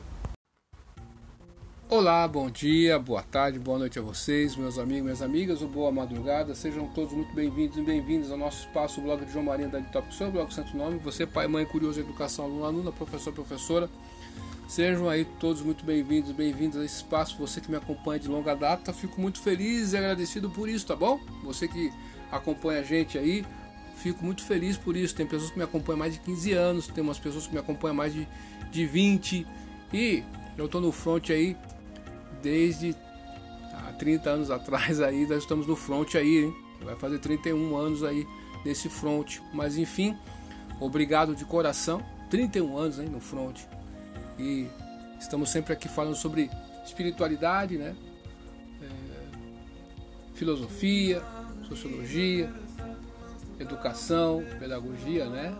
[1.89, 5.91] Olá, bom dia, boa tarde, boa noite a vocês, meus amigos, minhas amigas, ou boa
[5.91, 6.53] madrugada.
[6.53, 9.81] Sejam todos muito bem-vindos e bem-vindos ao nosso espaço, o blog de João Maria da
[9.81, 10.99] Top, seu blog Santo Nome.
[10.99, 13.89] Você, pai, mãe, curioso, educação, aluno, aluna, professor, professora.
[14.69, 17.35] Sejam aí todos muito bem-vindos, bem-vindos a esse espaço.
[17.39, 20.95] Você que me acompanha de longa data, fico muito feliz e agradecido por isso, tá
[20.95, 21.19] bom?
[21.43, 21.91] Você que
[22.31, 23.43] acompanha a gente aí,
[23.95, 25.15] fico muito feliz por isso.
[25.15, 27.95] Tem pessoas que me acompanham mais de 15 anos, tem umas pessoas que me acompanham
[27.95, 28.27] mais de,
[28.71, 29.47] de 20
[29.91, 30.23] e
[30.55, 31.57] eu estou no front aí
[32.39, 32.95] desde
[33.73, 36.55] há 30 anos atrás aí, nós estamos no front aí, hein?
[36.83, 38.23] Vai fazer 31 anos aí
[38.63, 40.15] nesse front, mas enfim,
[40.79, 42.05] obrigado de coração.
[42.29, 43.61] 31 anos hein, no front.
[44.39, 44.67] E
[45.19, 46.49] estamos sempre aqui falando sobre
[46.85, 47.95] espiritualidade, né?
[48.81, 48.87] É,
[50.33, 51.21] filosofia,
[51.67, 52.49] sociologia,
[53.59, 55.53] educação, pedagogia, né?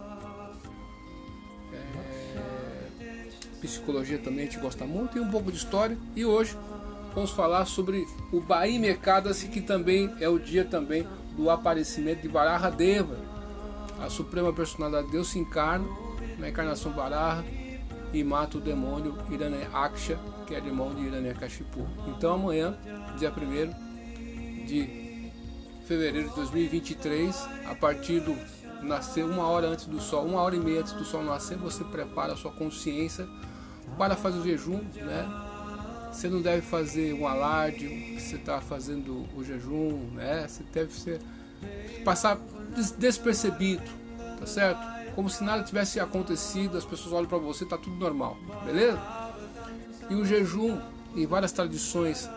[1.73, 3.27] É,
[3.59, 5.97] psicologia também a gente gosta muito e um pouco de história.
[6.15, 6.57] E hoje
[7.13, 12.27] vamos falar sobre o Bahia Mercadas, que também é o dia também do aparecimento de
[12.27, 13.17] Varaha Deva,
[14.01, 15.85] a suprema personalidade de Deus se encarna
[16.37, 17.43] na encarnação Varaha
[18.13, 19.15] e mata o demônio
[19.73, 21.87] Aksha, que é irmão de Hiranyakashipu.
[22.07, 22.77] Então amanhã,
[23.17, 25.31] dia 1 de
[25.85, 28.35] fevereiro de 2023, a partir do
[28.81, 31.83] nascer uma hora antes do sol, uma hora e meia antes do sol nascer, você
[31.83, 33.27] prepara a sua consciência
[33.97, 35.27] para fazer o jejum, né?
[36.11, 40.47] Você não deve fazer um alarde que você está fazendo o jejum, né?
[40.47, 41.19] Você deve ser,
[42.03, 42.39] passar
[42.97, 43.83] despercebido,
[44.39, 44.98] tá certo?
[45.15, 48.99] Como se nada tivesse acontecido, as pessoas olham para você, tá tudo normal, beleza?
[50.09, 50.79] E o jejum,
[51.15, 52.29] em várias tradições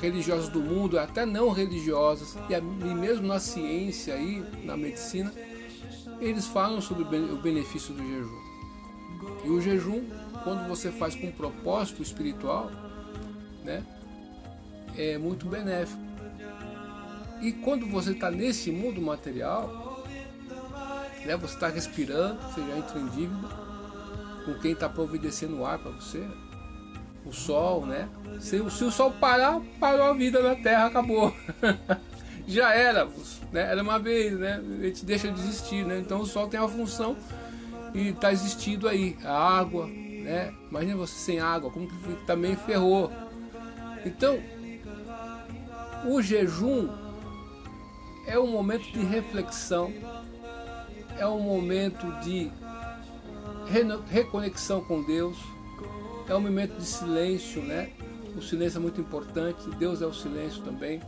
[0.00, 5.32] religiosas do mundo, até não religiosas, e mesmo na ciência e na medicina,
[6.20, 8.44] eles falam sobre o benefício do jejum.
[9.44, 10.04] E o jejum,
[10.42, 12.70] quando você faz com um propósito espiritual,
[13.62, 13.82] né,
[14.96, 16.02] é muito benéfico.
[17.42, 19.83] E quando você está nesse mundo material,
[21.24, 21.36] né?
[21.36, 23.48] Você está respirando, você já entra em dívida
[24.44, 26.22] com quem está providenciando o ar para você.
[27.24, 28.08] O sol, né?
[28.38, 31.34] Se, se, o sol parar, parou a vida na Terra, acabou.
[32.46, 33.06] já era,
[33.50, 33.62] né?
[33.70, 34.62] Era uma vez, né?
[34.80, 35.98] A gente deixa de existir, né?
[35.98, 37.16] Então o sol tem uma função
[37.94, 39.16] e está existindo aí.
[39.24, 40.52] A água, né?
[40.70, 43.10] Imagina você sem água, como que também ferrou.
[44.04, 44.38] Então,
[46.06, 46.90] o jejum
[48.26, 49.92] é um momento de reflexão
[51.18, 52.50] é um momento de
[54.10, 55.36] reconexão com Deus,
[56.28, 57.90] é um momento de silêncio, né?
[58.36, 61.00] O silêncio é muito importante, Deus é o silêncio também.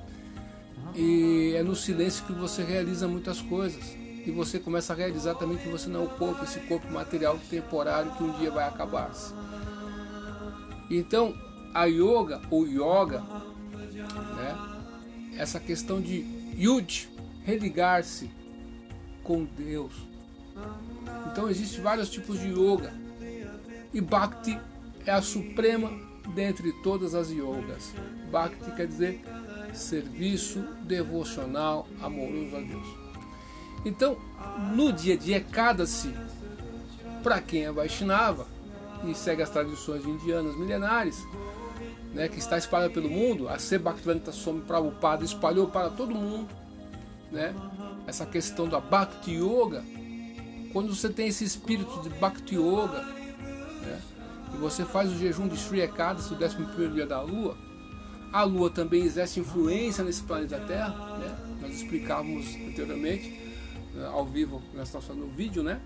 [0.95, 3.97] E é no silêncio que você realiza muitas coisas.
[4.25, 7.39] E você começa a realizar também que você não é o corpo, esse corpo material
[7.51, 9.33] temporário que um dia vai acabar-se.
[10.91, 11.35] Então,
[11.75, 13.21] a yoga ou yoga,
[14.37, 14.57] né?
[15.37, 16.25] Essa questão de
[16.57, 17.09] yud,
[17.45, 18.31] religar-se,
[19.27, 19.93] com Deus.
[21.27, 22.95] Então existem vários tipos de yoga.
[23.93, 24.59] E Bhakti
[25.05, 25.91] é a suprema
[26.35, 27.93] dentre todas as yogas.
[28.31, 29.21] Bhakti quer dizer
[29.75, 32.87] serviço devocional amoroso a Deus.
[33.85, 34.17] Então,
[34.75, 36.15] no dia de Ekadasi,
[37.23, 38.47] para quem é Vaishnava
[39.05, 41.23] e segue as tradições indianas milenares,
[42.15, 46.49] né, que está espalhada pelo mundo, a Se Bhaktivedanta Swami Prabhupada espalhou para todo mundo,
[47.31, 47.55] né,
[48.07, 49.85] essa questão da Bhakti Yoga,
[50.73, 53.03] quando você tem esse espírito de Bhakti Yoga,
[53.83, 54.01] né,
[54.55, 57.57] e você faz o jejum de Sri Ekadasi, o 11 dia da Lua,
[58.33, 61.37] a Lua também exerce influência nesse planeta Terra, né?
[61.61, 63.31] nós explicávamos anteriormente,
[63.95, 65.81] né, ao vivo, nós estamos fazendo vídeo, né?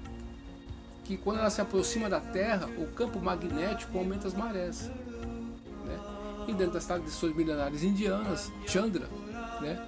[1.11, 4.89] que quando ela se aproxima da Terra, o campo magnético aumenta as marés.
[5.85, 5.99] Né?
[6.47, 9.09] E dentro das tradições milenares indianas, Chandra,
[9.61, 9.85] né?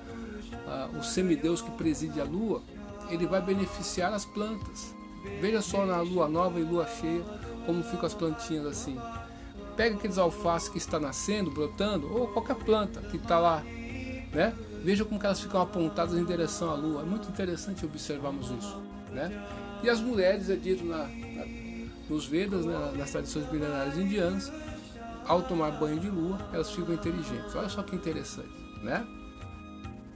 [0.67, 2.63] Ah, o semideus que preside a lua,
[3.09, 4.95] ele vai beneficiar as plantas.
[5.41, 7.23] Veja só na lua nova e lua cheia
[7.67, 8.99] como ficam as plantinhas assim.
[9.77, 13.63] Pega aqueles alfaces que está nascendo, brotando, ou qualquer planta que está lá,
[14.33, 14.55] né?
[14.85, 17.03] Veja como elas ficam apontadas em direção à lua.
[17.03, 19.31] É muito interessante observarmos isso, né?
[19.83, 21.47] E as mulheres, é dito na, na,
[22.09, 24.53] nos Vedas, né, nas tradições milenares indianas,
[25.27, 27.55] ao tomar banho de lua, elas ficam inteligentes.
[27.55, 28.51] Olha só que interessante,
[28.83, 29.07] né?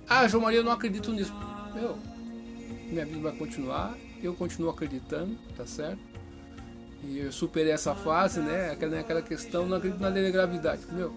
[0.09, 1.33] Ah, João Maria, eu não acredito nisso.
[1.75, 1.99] Meu,
[2.89, 5.99] minha vida vai continuar, eu continuo acreditando, tá certo?
[7.05, 8.71] E eu superei essa fase, né?
[8.71, 10.83] Aquela, aquela questão, não acredito na lei da gravidade.
[10.93, 11.13] Meu,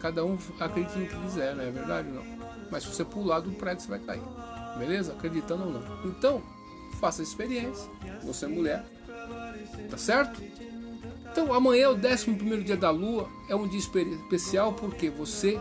[0.00, 2.08] cada um acredita no que quiser, não é verdade?
[2.08, 2.24] Não.
[2.70, 4.22] Mas se você pular do prédio, você vai cair.
[4.78, 5.12] Beleza?
[5.12, 5.82] Acreditando ou não.
[6.04, 6.42] Então,
[7.00, 7.90] faça a experiência.
[8.22, 8.84] Você é mulher.
[9.90, 10.40] Tá certo?
[11.30, 13.28] Então, amanhã é o 11 dia da lua.
[13.48, 15.60] É um dia especial porque você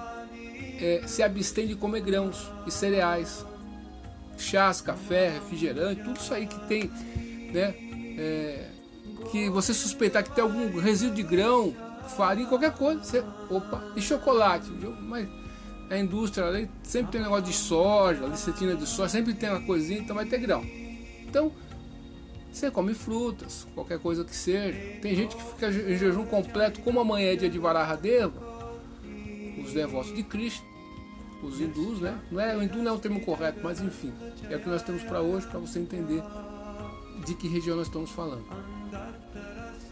[0.80, 3.46] é, se abstém de comer grãos e cereais,
[4.38, 6.90] chás, café, refrigerante, tudo isso aí que tem,
[7.54, 7.76] né?
[8.20, 8.70] É,
[9.32, 11.76] que você suspeitar que tem algum resíduo de grão,
[12.16, 14.70] farinha, qualquer coisa, você, opa, e chocolate,
[15.02, 15.28] mas
[15.90, 20.00] a indústria ali sempre tem negócio de soja, lecitina de soja, sempre tem uma coisinha,
[20.00, 20.64] então vai ter grão.
[21.26, 21.52] Então,
[22.52, 24.78] você come frutas, qualquer coisa que seja.
[25.02, 28.47] Tem gente que fica em jejum completo, como amanhã é dia de Vararadeva,
[29.68, 30.66] os devotos de Cristo,
[31.44, 32.20] os hindus, né?
[32.32, 34.14] Não é, o hindu não é o termo correto, mas enfim,
[34.50, 36.24] é o que nós temos para hoje, para você entender
[37.26, 38.46] de que região nós estamos falando.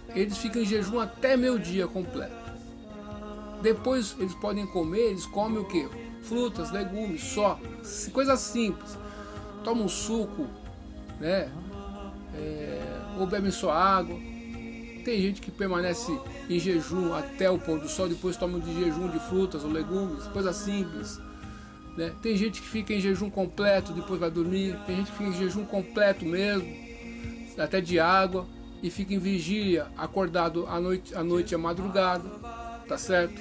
[0.09, 2.33] Eles ficam em jejum até meio dia completo.
[3.61, 5.87] Depois eles podem comer, eles comem o que?
[6.21, 7.59] Frutas, legumes, só.
[8.13, 8.97] Coisa simples.
[9.63, 10.47] Toma um suco,
[11.19, 11.49] né?
[12.35, 12.81] É,
[13.19, 14.17] ou bebem só água.
[15.05, 16.11] Tem gente que permanece
[16.49, 20.25] em jejum até o pôr do sol, depois toma de jejum de frutas ou legumes,
[20.29, 21.21] coisa simples.
[21.95, 22.11] Né?
[22.23, 24.75] Tem gente que fica em jejum completo, depois vai dormir.
[24.87, 26.67] Tem gente que fica em jejum completo mesmo,
[27.55, 28.47] até de água,
[28.81, 32.27] e fica em vigília, acordado à noite, à noite à madrugada,
[32.87, 33.39] tá certo?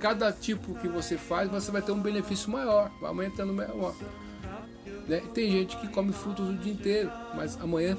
[0.00, 3.54] Cada tipo que você faz, você vai ter um benefício maior, vai aumentando.
[5.12, 5.22] Né?
[5.34, 7.98] Tem gente que come frutas o dia inteiro, mas amanhã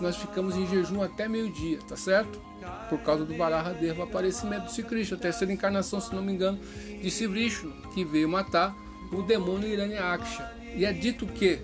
[0.00, 2.40] nós ficamos em jejum até meio-dia, tá certo?
[2.88, 6.56] Por causa do Varahadev, o aparecimento de Krishna, a terceira encarnação, se não me engano,
[7.02, 7.50] de Sri
[7.92, 8.72] que veio matar
[9.10, 10.48] o demônio Hiranyaksha.
[10.76, 11.58] E é dito que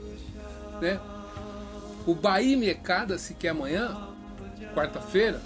[0.81, 0.99] né,
[2.05, 4.09] o Baime Ekadasi, que é amanhã,
[4.75, 5.41] quarta-feira,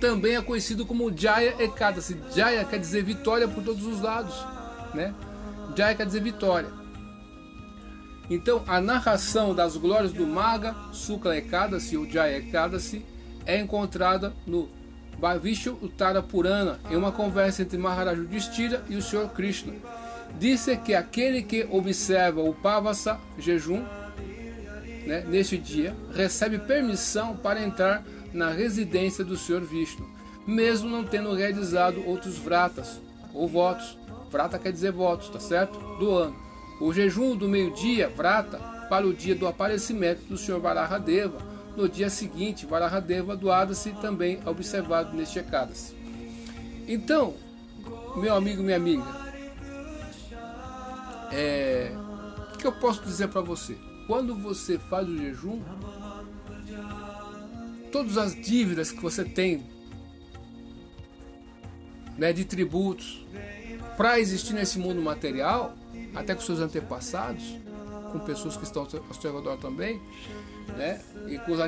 [0.00, 2.20] também é conhecido como Jaya Ekadasi.
[2.34, 4.34] Jaya quer dizer vitória por todos os lados.
[4.92, 5.14] Né?
[5.76, 6.83] Jaya quer dizer vitória.
[8.30, 13.04] Então, a narração das glórias do Maga, Sukla Ekadasi ou Jaya Ekadasi
[13.44, 14.68] é encontrada no
[15.18, 19.74] Bhavishya Uttara Purana, em uma conversa entre Maharaj Yudhishthira e o Senhor Krishna.
[20.38, 23.84] Disse que aquele que observa o Pavasa, jejum,
[25.06, 30.08] né, neste dia, recebe permissão para entrar na residência do Senhor Vishnu,
[30.46, 33.00] mesmo não tendo realizado outros vratas
[33.32, 33.96] ou votos.
[34.30, 35.78] Vrata quer dizer votos, tá certo?
[35.98, 36.43] Do ano.
[36.84, 38.58] O jejum do meio-dia, vrata,
[38.90, 41.38] para o dia do aparecimento do Senhor Varahadeva.
[41.74, 45.96] No dia seguinte, Varahadeva doada-se também observado neste Ekadasi.
[46.86, 47.36] Então,
[48.16, 49.02] meu amigo, minha amiga,
[51.32, 51.90] é,
[52.52, 53.78] o que eu posso dizer para você?
[54.06, 55.62] Quando você faz o jejum,
[57.90, 59.64] todas as dívidas que você tem
[62.18, 63.26] né, de tributos
[63.96, 65.74] para existir nesse mundo material,
[66.14, 67.56] até com seus antepassados,
[68.12, 70.00] com pessoas que estão ao seu redor também,
[70.76, 71.60] né, e, com os,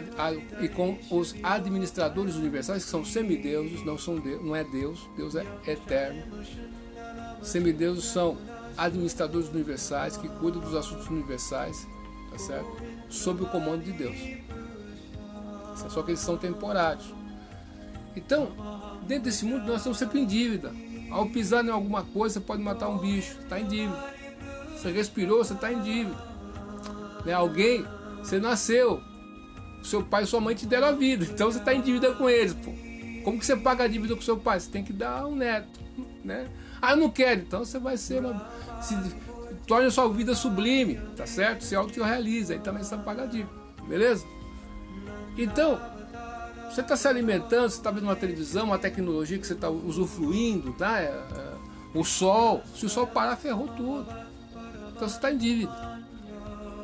[0.62, 5.34] e com os administradores universais que são semideuses, não são Deus, não é Deus, Deus
[5.34, 6.22] é eterno.
[7.42, 8.38] Semideuses são
[8.76, 11.86] administradores universais que cuidam dos assuntos universais,
[12.30, 12.68] tá certo?
[13.08, 14.16] Sob o comando de Deus.
[15.88, 17.12] Só que eles são temporários.
[18.14, 18.50] Então,
[19.06, 20.72] dentro desse mundo nós estamos sempre em dívida.
[21.10, 24.15] Ao pisar em alguma coisa, pode matar um bicho, está em dívida.
[24.76, 26.16] Você respirou, você está em dívida.
[27.24, 27.32] Né?
[27.32, 27.84] Alguém,
[28.18, 29.00] você nasceu,
[29.82, 32.28] seu pai e sua mãe te deram a vida, então você está em dívida com
[32.28, 32.54] eles.
[32.54, 32.72] Pô.
[33.24, 34.60] Como que você paga a dívida com seu pai?
[34.60, 35.80] Você tem que dar um neto,
[36.24, 36.48] né?
[36.80, 38.46] Ah, eu não quero, então você vai ser uma
[38.80, 38.94] se
[39.66, 41.64] torne a sua vida sublime, tá certo?
[41.64, 43.50] Se autorrealiza, aí também você paga dívida,
[43.88, 44.24] beleza?
[45.36, 45.80] Então,
[46.70, 50.72] você está se alimentando, você está vendo uma televisão, uma tecnologia que você está usufruindo,
[50.74, 51.00] tá?
[51.00, 51.54] É, é,
[51.94, 54.25] o sol, se o sol parar, ferrou tudo.
[54.96, 55.72] Então você está em dívida.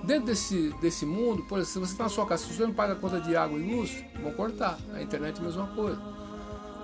[0.04, 2.72] Dentro desse, desse mundo, por exemplo, se você está na sua casa, se você não
[2.72, 4.78] paga a conta de água e luz, vão cortar.
[4.94, 6.00] A internet é a mesma coisa.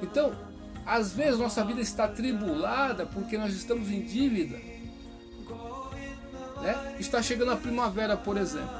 [0.03, 0.33] Então,
[0.87, 4.59] às vezes nossa vida está tribulada porque nós estamos em dívida
[6.61, 6.97] né?
[6.99, 8.71] Está chegando a primavera, por exemplo.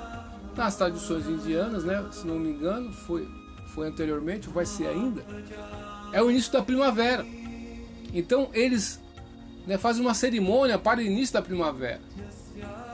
[0.57, 3.29] Nas tradições indianas, né, se não me engano, foi,
[3.75, 5.25] foi anteriormente, vai ser ainda,
[6.13, 7.25] é o início da primavera.
[8.13, 9.01] Então eles
[9.69, 12.01] né, uma cerimônia para o início da primavera.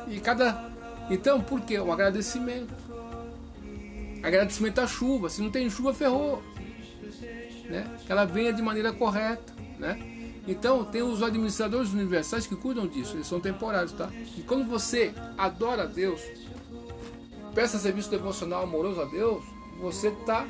[0.08, 0.72] E cada.
[1.08, 1.78] Então, por quê?
[1.78, 2.74] Um agradecimento.
[4.20, 5.30] Agradecimento à chuva.
[5.30, 6.42] Se não tem chuva, ferrou.
[7.70, 7.86] Né?
[8.04, 9.52] Que ela venha de maneira correta.
[9.78, 10.32] Né?
[10.48, 14.10] Então, tem os administradores universais que cuidam disso, eles são temporários, tá?
[14.36, 16.20] E quando você adora a Deus,
[17.54, 19.42] peça serviço devocional amoroso a Deus,
[19.80, 20.46] você está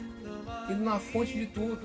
[0.69, 1.79] indo na fonte de tudo.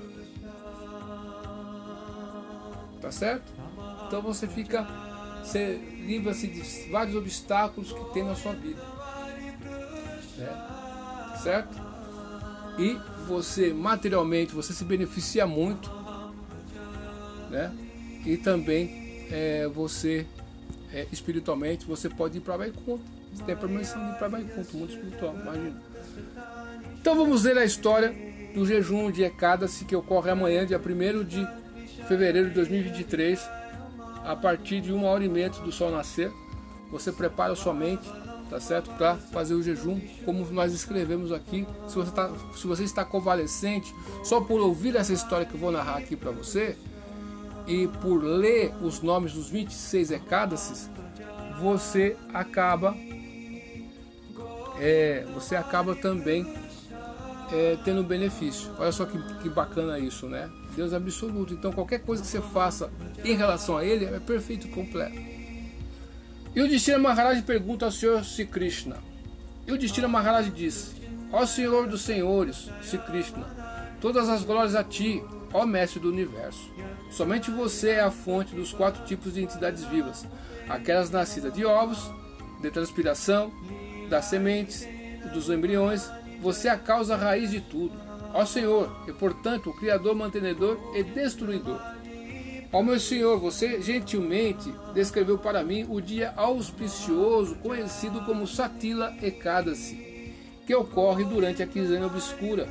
[3.00, 3.52] Tá certo?
[4.10, 4.84] Então você fica,
[5.40, 8.82] você livra-se de vários obstáculos que tem na sua vida.
[10.36, 11.36] Né?
[11.40, 11.80] Certo?
[12.76, 12.98] E
[13.28, 15.88] você materialmente, você se beneficia muito,
[17.50, 17.72] né?
[18.26, 20.26] e também é, você
[20.92, 23.04] é, espiritualmente você pode ir para Vaikunta.
[23.32, 25.80] Você tem a permissão de ir para Vaikunta, mundo espiritual, imagina.
[27.00, 28.12] Então vamos ver a história
[28.52, 31.46] do jejum de Ekadasi que ocorre amanhã, dia 1 de
[32.08, 33.59] fevereiro de 2023,
[34.24, 36.32] a partir de uma hora e meia do sol nascer.
[36.90, 38.08] Você prepara a sua mente,
[38.48, 38.90] tá certo?
[38.96, 41.66] Para fazer o jejum, como nós escrevemos aqui.
[41.86, 43.94] Se você, tá, se você está convalescente,
[44.24, 46.76] só por ouvir essa história que eu vou narrar aqui para você,
[47.66, 50.90] e por ler os nomes dos 26 Ekadasis,
[51.60, 52.96] você acaba
[54.80, 56.52] é, você acaba também
[57.52, 58.70] é, tendo benefício.
[58.78, 60.50] Olha só que, que bacana isso, né?
[60.74, 61.54] Deus é absoluto.
[61.54, 62.90] Então qualquer coisa que você faça
[63.24, 65.18] em relação a Ele é perfeito e completo.
[66.54, 68.96] E o Destino Maharaj pergunta ao Senhor Sri Krishna.
[69.66, 70.96] E o Destino Maharaj disse:
[71.32, 73.46] Ó Senhor dos Senhores, Sri Krishna,
[74.00, 76.68] todas as glórias a Ti, ó Mestre do Universo.
[77.10, 80.26] Somente você é a fonte dos quatro tipos de entidades vivas:
[80.68, 82.10] aquelas nascidas de ovos,
[82.60, 83.52] de transpiração,
[84.08, 84.86] das sementes
[85.32, 86.10] dos embriões,
[86.40, 88.09] você é a causa raiz de tudo.
[88.32, 91.80] Ó Senhor, e portanto o Criador, mantenedor e destruidor.
[92.72, 100.34] Ó meu Senhor, você gentilmente descreveu para mim o dia auspicioso conhecido como Satila Ekadasi,
[100.64, 102.68] que ocorre durante a quinzena obscura,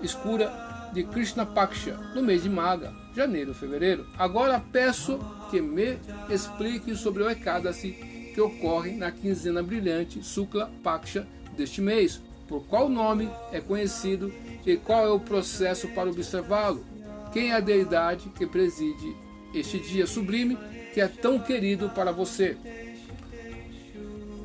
[0.00, 0.50] escura
[0.94, 4.06] de Krishna Paksha, no mês de Maga, janeiro, fevereiro.
[4.16, 5.18] Agora peço
[5.50, 5.98] que me
[6.30, 7.90] explique sobre o Ekadasi
[8.34, 14.32] que ocorre na quinzena brilhante Sukla Paksha deste mês, por qual nome é conhecido
[14.66, 16.84] e qual é o processo para observá-lo,
[17.32, 19.16] quem é a deidade que preside
[19.54, 20.58] este dia sublime
[20.92, 22.56] que é tão querido para você.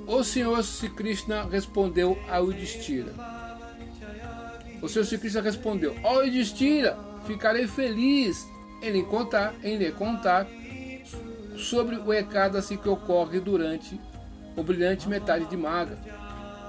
[0.08, 3.14] O Senhor Sri Krishna respondeu a Yudhishthira.
[4.82, 6.98] O Senhor Sri Krishna respondeu: Ó oh, Yudhishthira,
[7.28, 8.48] ficarei feliz
[8.82, 10.48] em lhe contar, em lhe contar
[11.56, 14.00] sobre o Ekadasi que ocorre durante
[14.56, 15.98] o brilhante metade de Maga.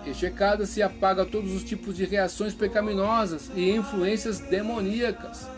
[0.06, 5.48] Este Ekadasi apaga todos os tipos de reações pecaminosas e influências demoníacas.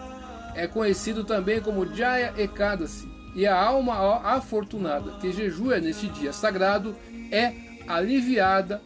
[0.54, 6.94] É conhecido também como Jaya Ekadasi, e a alma afortunada que jejua neste dia sagrado
[7.30, 7.54] é
[7.88, 8.82] aliviada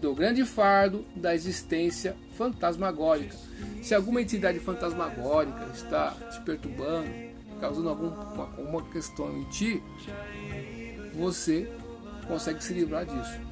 [0.00, 3.34] do grande fardo da existência fantasmagórica.
[3.82, 7.08] Se alguma entidade fantasmagórica está te perturbando,
[7.58, 9.82] causando alguma, alguma questão em ti,
[11.14, 11.70] você
[12.28, 13.45] consegue se livrar disso.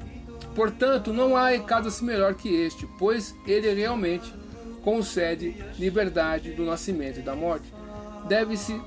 [0.55, 4.33] Portanto, não há Ekadasi melhor que este, pois ele realmente
[4.81, 7.71] concede liberdade do nascimento e da morte.
[8.27, 8.79] Deve-se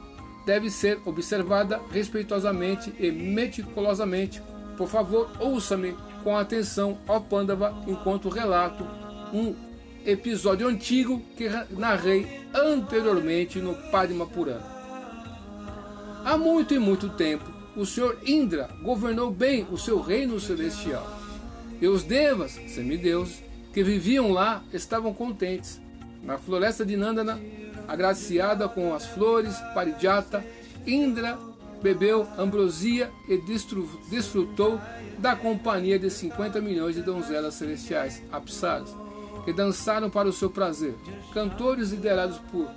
[0.47, 4.41] deve ser observada respeitosamente e meticulosamente.
[4.79, 5.95] Por favor, ouça-me
[6.25, 8.83] com atenção, ó Pandava, enquanto relato
[9.31, 9.55] um
[10.07, 14.65] episódio antigo que narrei anteriormente no Padma Purana.
[16.25, 17.45] Há muito e muito tempo,
[17.77, 21.18] o Senhor Indra governou bem o seu reino celestial.
[21.81, 25.81] E os devas, semideuses, que viviam lá estavam contentes.
[26.23, 27.41] Na floresta de Nandana,
[27.87, 30.45] agraciada com as flores Parijata,
[30.87, 31.39] Indra
[31.83, 33.39] bebeu ambrosia e
[34.11, 34.81] desfrutou
[35.19, 38.95] da companhia de 50 milhões de donzelas celestiais, apsaras,
[39.45, 40.95] que dançaram para o seu prazer.
[41.33, 42.69] Cantores liderados por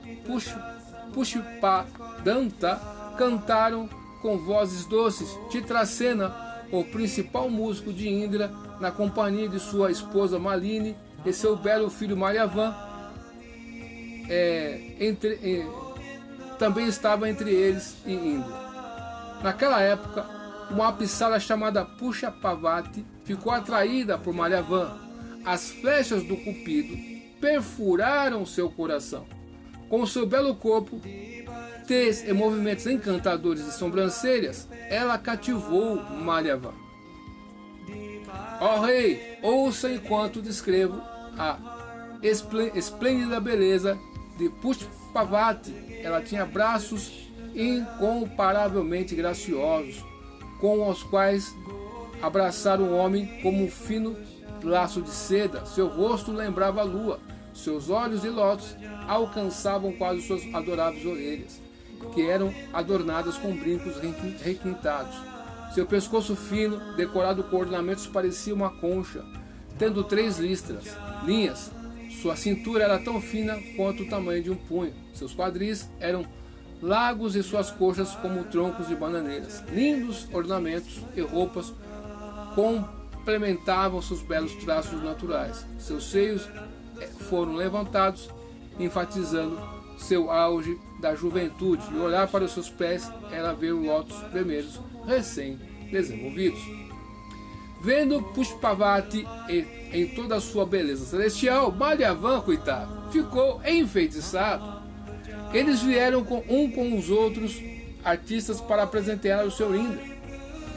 [1.14, 2.80] Pushpadanta
[3.18, 3.90] cantaram
[4.22, 6.34] com vozes doces Titracena,
[6.72, 8.52] o principal músico de Indra,
[8.82, 12.76] na companhia de sua esposa Maline e seu belo filho Mariavan.
[14.28, 15.68] É, entre, é,
[16.58, 18.60] também estava entre eles e Indra.
[19.44, 20.26] Naquela época,
[20.70, 24.98] uma apsara chamada Puxa Pavati ficou atraída por Mariavan.
[25.46, 26.98] As flechas do Cupido
[27.40, 29.26] perfuraram seu coração.
[29.90, 31.02] Com seu belo corpo,
[31.86, 36.81] tez e movimentos encantadores de sobrancelhas, ela cativou Malhava.
[38.62, 41.02] Ó oh, rei, ouça enquanto descrevo
[41.36, 41.58] a
[42.76, 43.98] esplêndida beleza
[44.38, 45.74] de Pushpavati.
[46.04, 50.06] Ela tinha braços incomparavelmente graciosos,
[50.60, 51.56] com os quais
[52.22, 54.16] abraçar um homem como um fino
[54.64, 55.66] laço de seda.
[55.66, 57.20] Seu rosto lembrava a lua,
[57.56, 61.60] seus olhos de lótus alcançavam quase suas adoráveis orelhas
[62.14, 63.96] que eram adornadas com brincos
[64.44, 65.31] requintados.
[65.74, 69.24] Seu pescoço fino, decorado com ornamentos, parecia uma concha,
[69.80, 71.72] tendo três listras, linhas.
[72.22, 74.94] Sua cintura era tão fina quanto o tamanho de um punho.
[75.14, 76.26] Seus quadris eram
[76.82, 79.64] lagos e suas coxas como troncos de bananeiras.
[79.72, 81.74] Lindos ornamentos e roupas
[82.54, 85.66] complementavam seus belos traços naturais.
[85.80, 86.50] Seus seios
[87.00, 88.30] eh, foram levantados,
[88.78, 89.58] enfatizando
[89.98, 94.80] seu auge da juventude e olhar para os seus pés era ver os lótus vermelhos
[95.06, 96.62] recém-desenvolvidos.
[97.84, 99.26] Vendo Pushpavati
[99.92, 104.82] em toda a sua beleza celestial, Malyavan, coitado, ficou enfeitiçado.
[105.52, 107.60] Eles vieram com um com os outros
[108.04, 110.02] artistas para apresentar o seu Indra,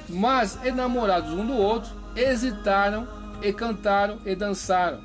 [0.08, 3.06] mas enamorados um do outro, hesitaram
[3.42, 5.02] e cantaram e dançaram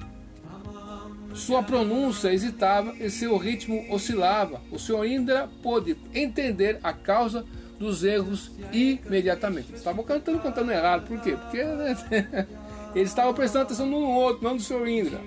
[1.34, 4.62] Sua pronúncia hesitava e seu ritmo oscilava.
[4.72, 7.46] O senhor Indra pôde entender a causa
[7.80, 9.70] dos erros imediatamente.
[9.70, 11.08] Eles estavam cantando, cantando errado.
[11.08, 11.38] Por quê?
[11.42, 11.98] Porque né,
[12.94, 15.20] eles estavam prestando atenção no outro, não no senhor Indra.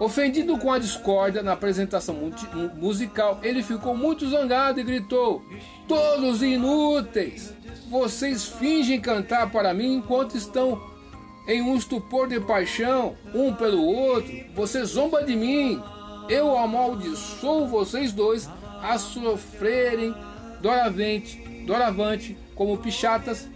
[0.00, 2.16] Ofendido com a discórdia na apresentação
[2.74, 5.42] musical, ele ficou muito zangado e gritou:
[5.86, 7.54] Todos inúteis!
[7.88, 10.80] Vocês fingem cantar para mim enquanto estão
[11.46, 14.32] em um estupor de paixão, um pelo outro.
[14.54, 15.80] Você zomba de mim.
[16.28, 18.50] Eu amaldiçoo vocês dois
[18.82, 20.14] a sofrerem
[20.60, 21.36] doravante,
[21.66, 23.48] doravante como pichatas,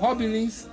[0.00, 0.68] hobilins.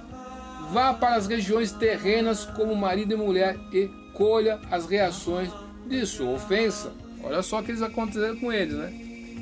[0.71, 5.49] Vá para as regiões terrenas como marido e mulher e colha as reações
[5.87, 6.93] de sua ofensa.
[7.23, 8.91] Olha só o que eles aconteceram com eles, né?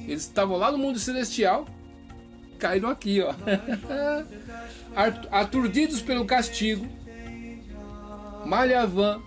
[0.07, 1.65] Eles estavam lá no mundo celestial,
[2.59, 3.33] caíram aqui, ó.
[5.31, 6.85] Aturdidos pelo castigo,
[8.45, 9.21] Malhavan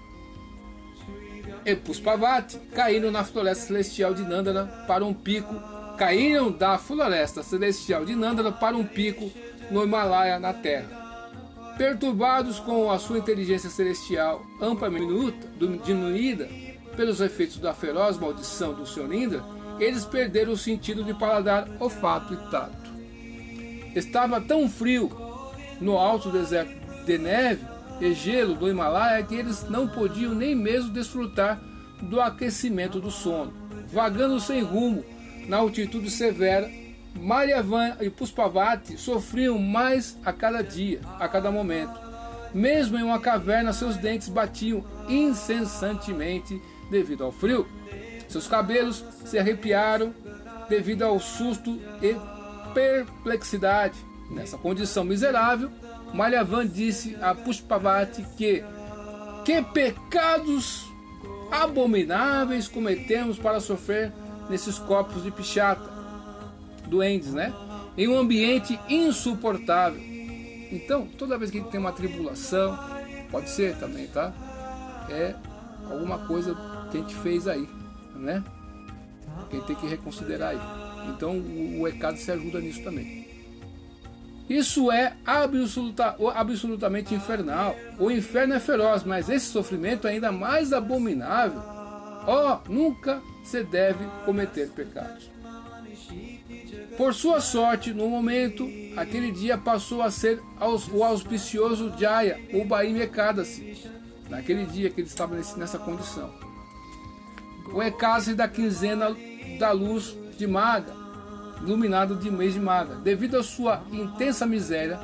[1.64, 5.54] e Puspavati caíram na floresta celestial de Nandana para um pico.
[5.96, 9.30] Caíram da floresta celestial de Nandana para um pico
[9.70, 11.04] no Himalaia, na Terra.
[11.78, 15.06] Perturbados com a sua inteligência celestial amplamente
[15.84, 16.48] diminuída
[16.96, 19.12] pelos efeitos da feroz maldição do Sr.
[19.12, 19.44] Indra,
[19.78, 22.92] eles perderam o sentido de paladar, olfato e tato.
[23.94, 25.10] Estava tão frio
[25.80, 26.74] no alto deserto
[27.04, 27.64] de neve
[28.00, 31.60] e gelo do Himalaia que eles não podiam nem mesmo desfrutar
[32.02, 33.52] do aquecimento do sono.
[33.92, 35.04] Vagando sem rumo
[35.46, 36.70] na altitude severa,
[37.14, 41.98] Malyavan e Puspavati sofriam mais a cada dia, a cada momento.
[42.52, 47.66] Mesmo em uma caverna, seus dentes batiam incessantemente devido ao frio.
[48.28, 50.14] Seus cabelos se arrepiaram
[50.68, 52.16] devido ao susto e
[52.72, 53.94] perplexidade.
[54.30, 55.70] Nessa condição miserável,
[56.12, 58.64] Malyavan disse a Puspavati que
[59.44, 60.90] que pecados
[61.50, 64.10] abomináveis cometemos para sofrer
[64.48, 65.92] nesses copos de pichata
[66.86, 67.52] doentes, né?
[67.96, 70.00] Em um ambiente insuportável.
[70.70, 72.78] Então, toda vez que tem uma tribulação,
[73.30, 74.32] pode ser também, tá?
[75.08, 75.34] É
[75.90, 76.56] alguma coisa
[76.90, 77.68] que a gente fez aí,
[78.16, 78.42] né?
[79.50, 80.60] Que a gente tem que reconsiderar aí.
[81.10, 83.24] Então, o, o ECAD se ajuda nisso também.
[84.48, 87.74] Isso é absoluta, absolutamente infernal.
[87.98, 91.73] O inferno é feroz, mas esse sofrimento é ainda mais abominável.
[92.26, 95.30] Ó, oh, nunca se deve cometer pecados.
[96.96, 100.40] Por sua sorte, no momento, aquele dia passou a ser
[100.92, 103.90] o auspicioso Jaya, ou Baim Ekadasi,
[104.30, 106.32] naquele dia que ele estava nessa condição.
[107.72, 109.14] O Ekadasi da quinzena
[109.58, 110.94] da luz de Maga,
[111.62, 114.98] iluminado de mês de Maga, devido à sua intensa miséria,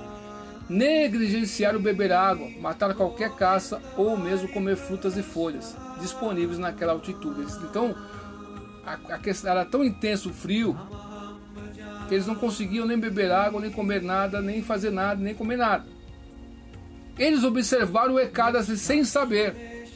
[0.71, 6.93] negligenciar o beber água, matar qualquer caça ou mesmo comer frutas e folhas disponíveis naquela
[6.93, 7.53] altitude.
[7.65, 7.93] Então,
[8.87, 10.79] a, questão era tão intenso o frio
[12.09, 15.57] que eles não conseguiam nem beber água, nem comer nada, nem fazer nada, nem comer
[15.57, 15.87] nada.
[17.19, 19.87] Eles observaram o Ekadasi sem saber,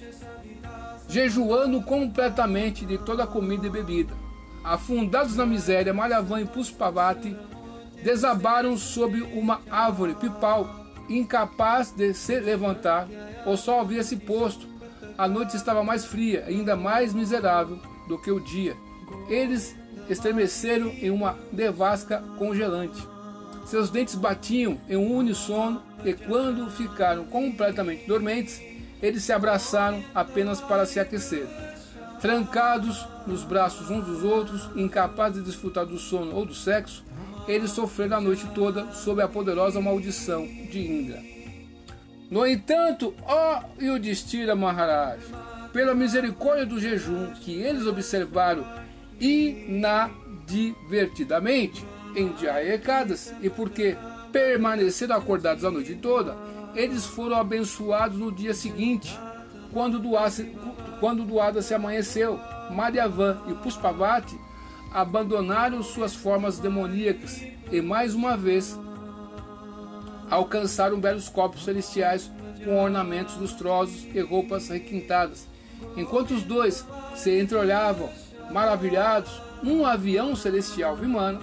[1.08, 4.12] jejuando completamente de toda a comida e bebida.
[4.64, 7.36] Afundados na miséria, Malhavan e Puspavati
[8.04, 10.68] desabaram sob uma árvore pipal,
[11.08, 13.08] incapaz de se levantar.
[13.46, 14.68] O sol havia se posto,
[15.16, 18.76] a noite estava mais fria, ainda mais miserável do que o dia.
[19.28, 19.74] Eles
[20.08, 23.02] estremeceram em uma devasca congelante.
[23.64, 28.60] Seus dentes batiam em um unissono e quando ficaram completamente dormentes,
[29.00, 31.46] eles se abraçaram apenas para se aquecer.
[32.20, 37.03] Trancados nos braços uns dos outros, incapazes de desfrutar do sono ou do sexo,
[37.46, 41.22] eles sofreram a noite toda sob a poderosa maldição de Indra.
[42.30, 45.20] No entanto, ó Yudhishthira Maharaj,
[45.72, 48.66] pela misericórdia do jejum que eles observaram
[49.20, 51.84] inadvertidamente
[52.16, 53.96] em Jaekadas e porque
[54.32, 56.36] permaneceram acordados a noite toda,
[56.74, 59.16] eles foram abençoados no dia seguinte,
[59.72, 60.00] quando
[61.24, 62.40] Duada se amanheceu.
[62.70, 64.38] Madhyavan e Puspavati
[64.94, 68.78] abandonaram suas formas demoníacas e mais uma vez
[70.30, 72.30] alcançaram belos copos celestiais
[72.64, 75.46] com ornamentos lustrosos e roupas requintadas.
[75.96, 78.08] Enquanto os dois se entreolhavam
[78.50, 81.40] Maravilhados, um avião celestial Vimana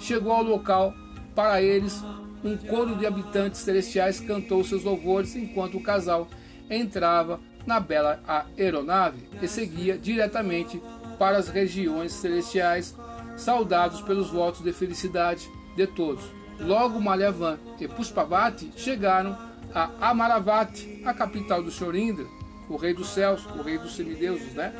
[0.00, 0.94] chegou ao local.
[1.34, 2.02] Para eles,
[2.42, 6.26] um coro de habitantes celestiais cantou seus louvores enquanto o casal
[6.68, 8.20] entrava na bela
[8.56, 10.82] aeronave e seguia diretamente
[11.18, 12.94] para as regiões celestiais,
[13.36, 16.24] saudados pelos votos de felicidade de todos.
[16.58, 19.36] Logo Malyavan e Puspavati chegaram
[19.74, 21.94] a Amaravati, a capital do Sr.
[21.94, 22.26] Indra,
[22.68, 24.72] o rei dos céus, o rei dos semideuses, né?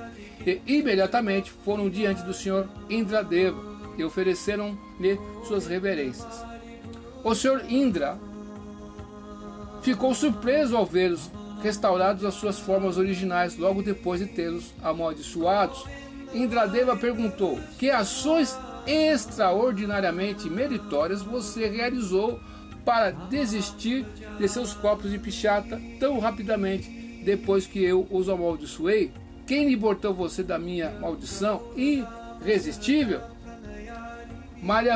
[0.47, 3.59] E imediatamente foram diante do senhor Indradeva
[3.97, 6.45] e ofereceram-lhe suas reverências.
[7.25, 8.19] O senhor Indra
[9.83, 11.31] ficou surpreso ao vê-los
[11.63, 15.85] restaurados às suas formas originais logo depois de tê-los amaldiçoados.
[16.33, 22.41] Indradeva perguntou: Que ações extraordinariamente meritórias você realizou
[22.85, 24.07] para desistir
[24.39, 26.89] de seus copos de pichata tão rapidamente
[27.25, 29.13] depois que eu os amaldiçoei?
[29.47, 33.21] Quem libertou você da minha maldição irresistível?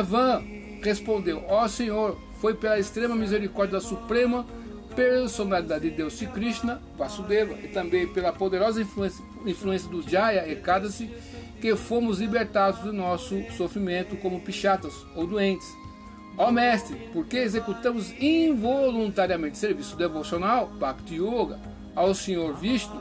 [0.04, 0.42] Van
[0.82, 4.44] respondeu: Ó oh, Senhor, foi pela extrema misericórdia da Suprema
[4.94, 11.10] personalidade de Deus Sri Krishna, Vasudeva, e também pela poderosa influência, influência do Jaya Ekadasi,
[11.60, 15.66] que fomos libertados do nosso sofrimento como pichatas ou doentes.
[16.36, 21.60] Ó mestre, porque executamos involuntariamente serviço devocional, Bhakti Yoga,
[21.94, 23.00] ao Senhor Vishnu,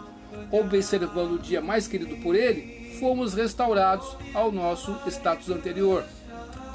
[0.51, 6.03] observando o dia mais querido por ele, fomos restaurados ao nosso status anterior.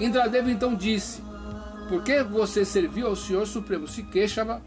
[0.00, 1.22] Indradeva então disse:
[1.88, 4.62] Por que você serviu ao Senhor Supremo Sikeshava,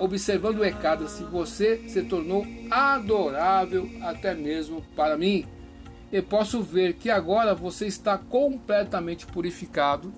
[0.00, 5.46] observando o Ekadasi, você se tornou adorável até mesmo para mim.
[6.12, 10.12] E posso ver que agora você está completamente purificado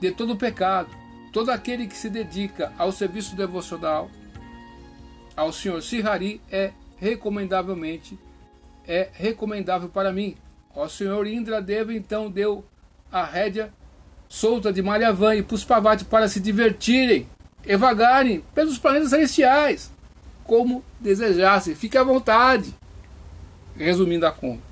[0.00, 0.88] de todo o pecado.
[1.32, 4.10] Todo aquele que se dedica ao serviço devocional
[5.36, 8.18] ao Senhor Sihari é recomendavelmente
[8.86, 10.36] é recomendável para mim.
[10.74, 12.64] O Senhor Indra Deva então deu
[13.10, 13.72] a rédea
[14.28, 17.28] solta de Malhavan e Puspavati para se divertirem
[17.64, 19.90] e vagarem pelos planetas celestiais,
[20.44, 21.74] como desejassem.
[21.74, 22.74] Fique à vontade.
[23.76, 24.62] Resumindo a conta.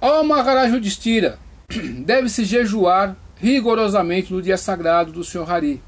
[0.00, 1.38] Ó Maharaj Yudhishthira,
[2.04, 5.82] deve-se jejuar rigorosamente no dia sagrado do Senhor Hari,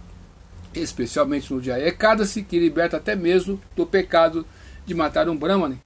[0.75, 4.47] especialmente no dia Ekadasi, que liberta até mesmo do pecado
[4.87, 5.81] de matar um Brahmane,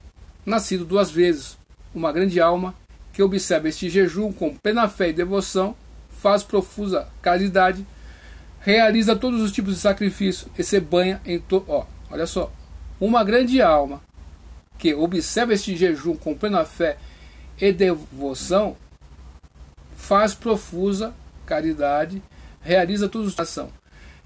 [0.45, 1.57] nascido duas vezes,
[1.93, 2.73] uma grande alma
[3.11, 5.75] que observa este jejum com plena fé e devoção,
[6.23, 7.85] faz profusa caridade,
[8.61, 11.85] realiza todos os tipos de sacrifício e se banha em todo.
[12.09, 12.49] Olha só,
[12.97, 14.01] uma grande alma
[14.77, 16.95] que observa este jejum com plena fé
[17.59, 18.77] e devoção
[19.97, 21.13] faz profusa
[21.45, 22.23] caridade,
[22.61, 23.69] realiza todos os ação.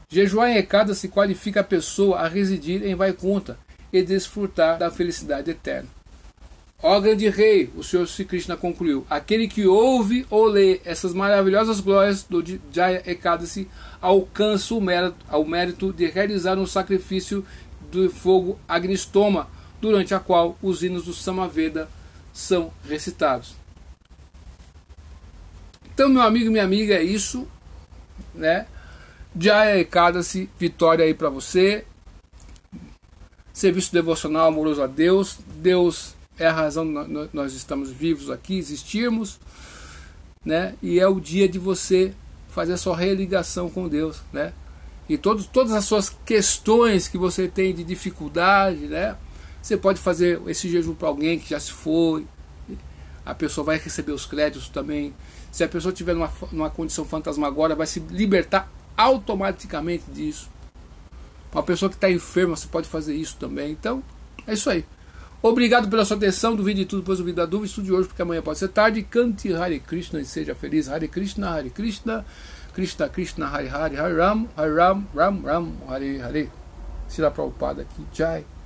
[0.08, 3.58] Jejuar em Ekada se qualifica a pessoa a residir em Vaikunta
[3.92, 5.97] e desfrutar da felicidade eterna.
[6.82, 11.80] Ó grande rei, o Senhor Sri Krishna concluiu, aquele que ouve ou lê essas maravilhosas
[11.80, 13.68] glórias do Jaya Ekadasi
[14.00, 17.44] alcança o mérito, ao mérito de realizar um sacrifício
[17.92, 19.50] do fogo Agnistoma,
[19.82, 21.90] durante a qual os hinos do Samaveda
[22.32, 23.56] são recitados.
[25.92, 27.48] Então, meu amigo e minha amiga, é isso,
[28.36, 28.68] né?
[29.40, 31.86] Jaya Ekadasi, vitória aí para você.
[33.52, 35.40] Serviço devocional amoroso a Deus.
[35.56, 36.86] Deus é a razão
[37.34, 39.40] nós estamos vivos aqui, existirmos,
[40.46, 40.76] né?
[40.82, 42.14] E é o dia de você
[42.50, 44.54] fazer a sua religação com Deus, né?
[45.10, 49.16] E todos, todas as suas questões que você tem de dificuldade, né?
[49.62, 52.26] Você pode fazer esse jejum para alguém que já se foi,
[53.26, 55.14] a pessoa vai receber os créditos também.
[55.52, 60.50] Se a pessoa tiver numa, numa condição fantasmagórica, vai se libertar automaticamente disso.
[61.52, 63.72] Uma pessoa que está enferma, você pode fazer isso também.
[63.72, 64.02] Então,
[64.46, 64.86] é isso aí.
[65.42, 66.56] Obrigado pela sua atenção.
[66.56, 67.68] Duvide de tudo, depois duvide da dúvida.
[67.68, 69.04] Estude hoje, porque amanhã pode ser tarde.
[69.04, 70.90] Cante Hare Krishna e seja feliz.
[70.90, 72.26] Hare Krishna, Hare Krishna,
[72.74, 76.50] Krishna Krishna, Hare Hare, Hare Ram, Hare Ram, Ram Ram, Hare Hare.
[77.08, 78.04] Sila Prabhupada aqui.
[78.14, 78.57] Jai.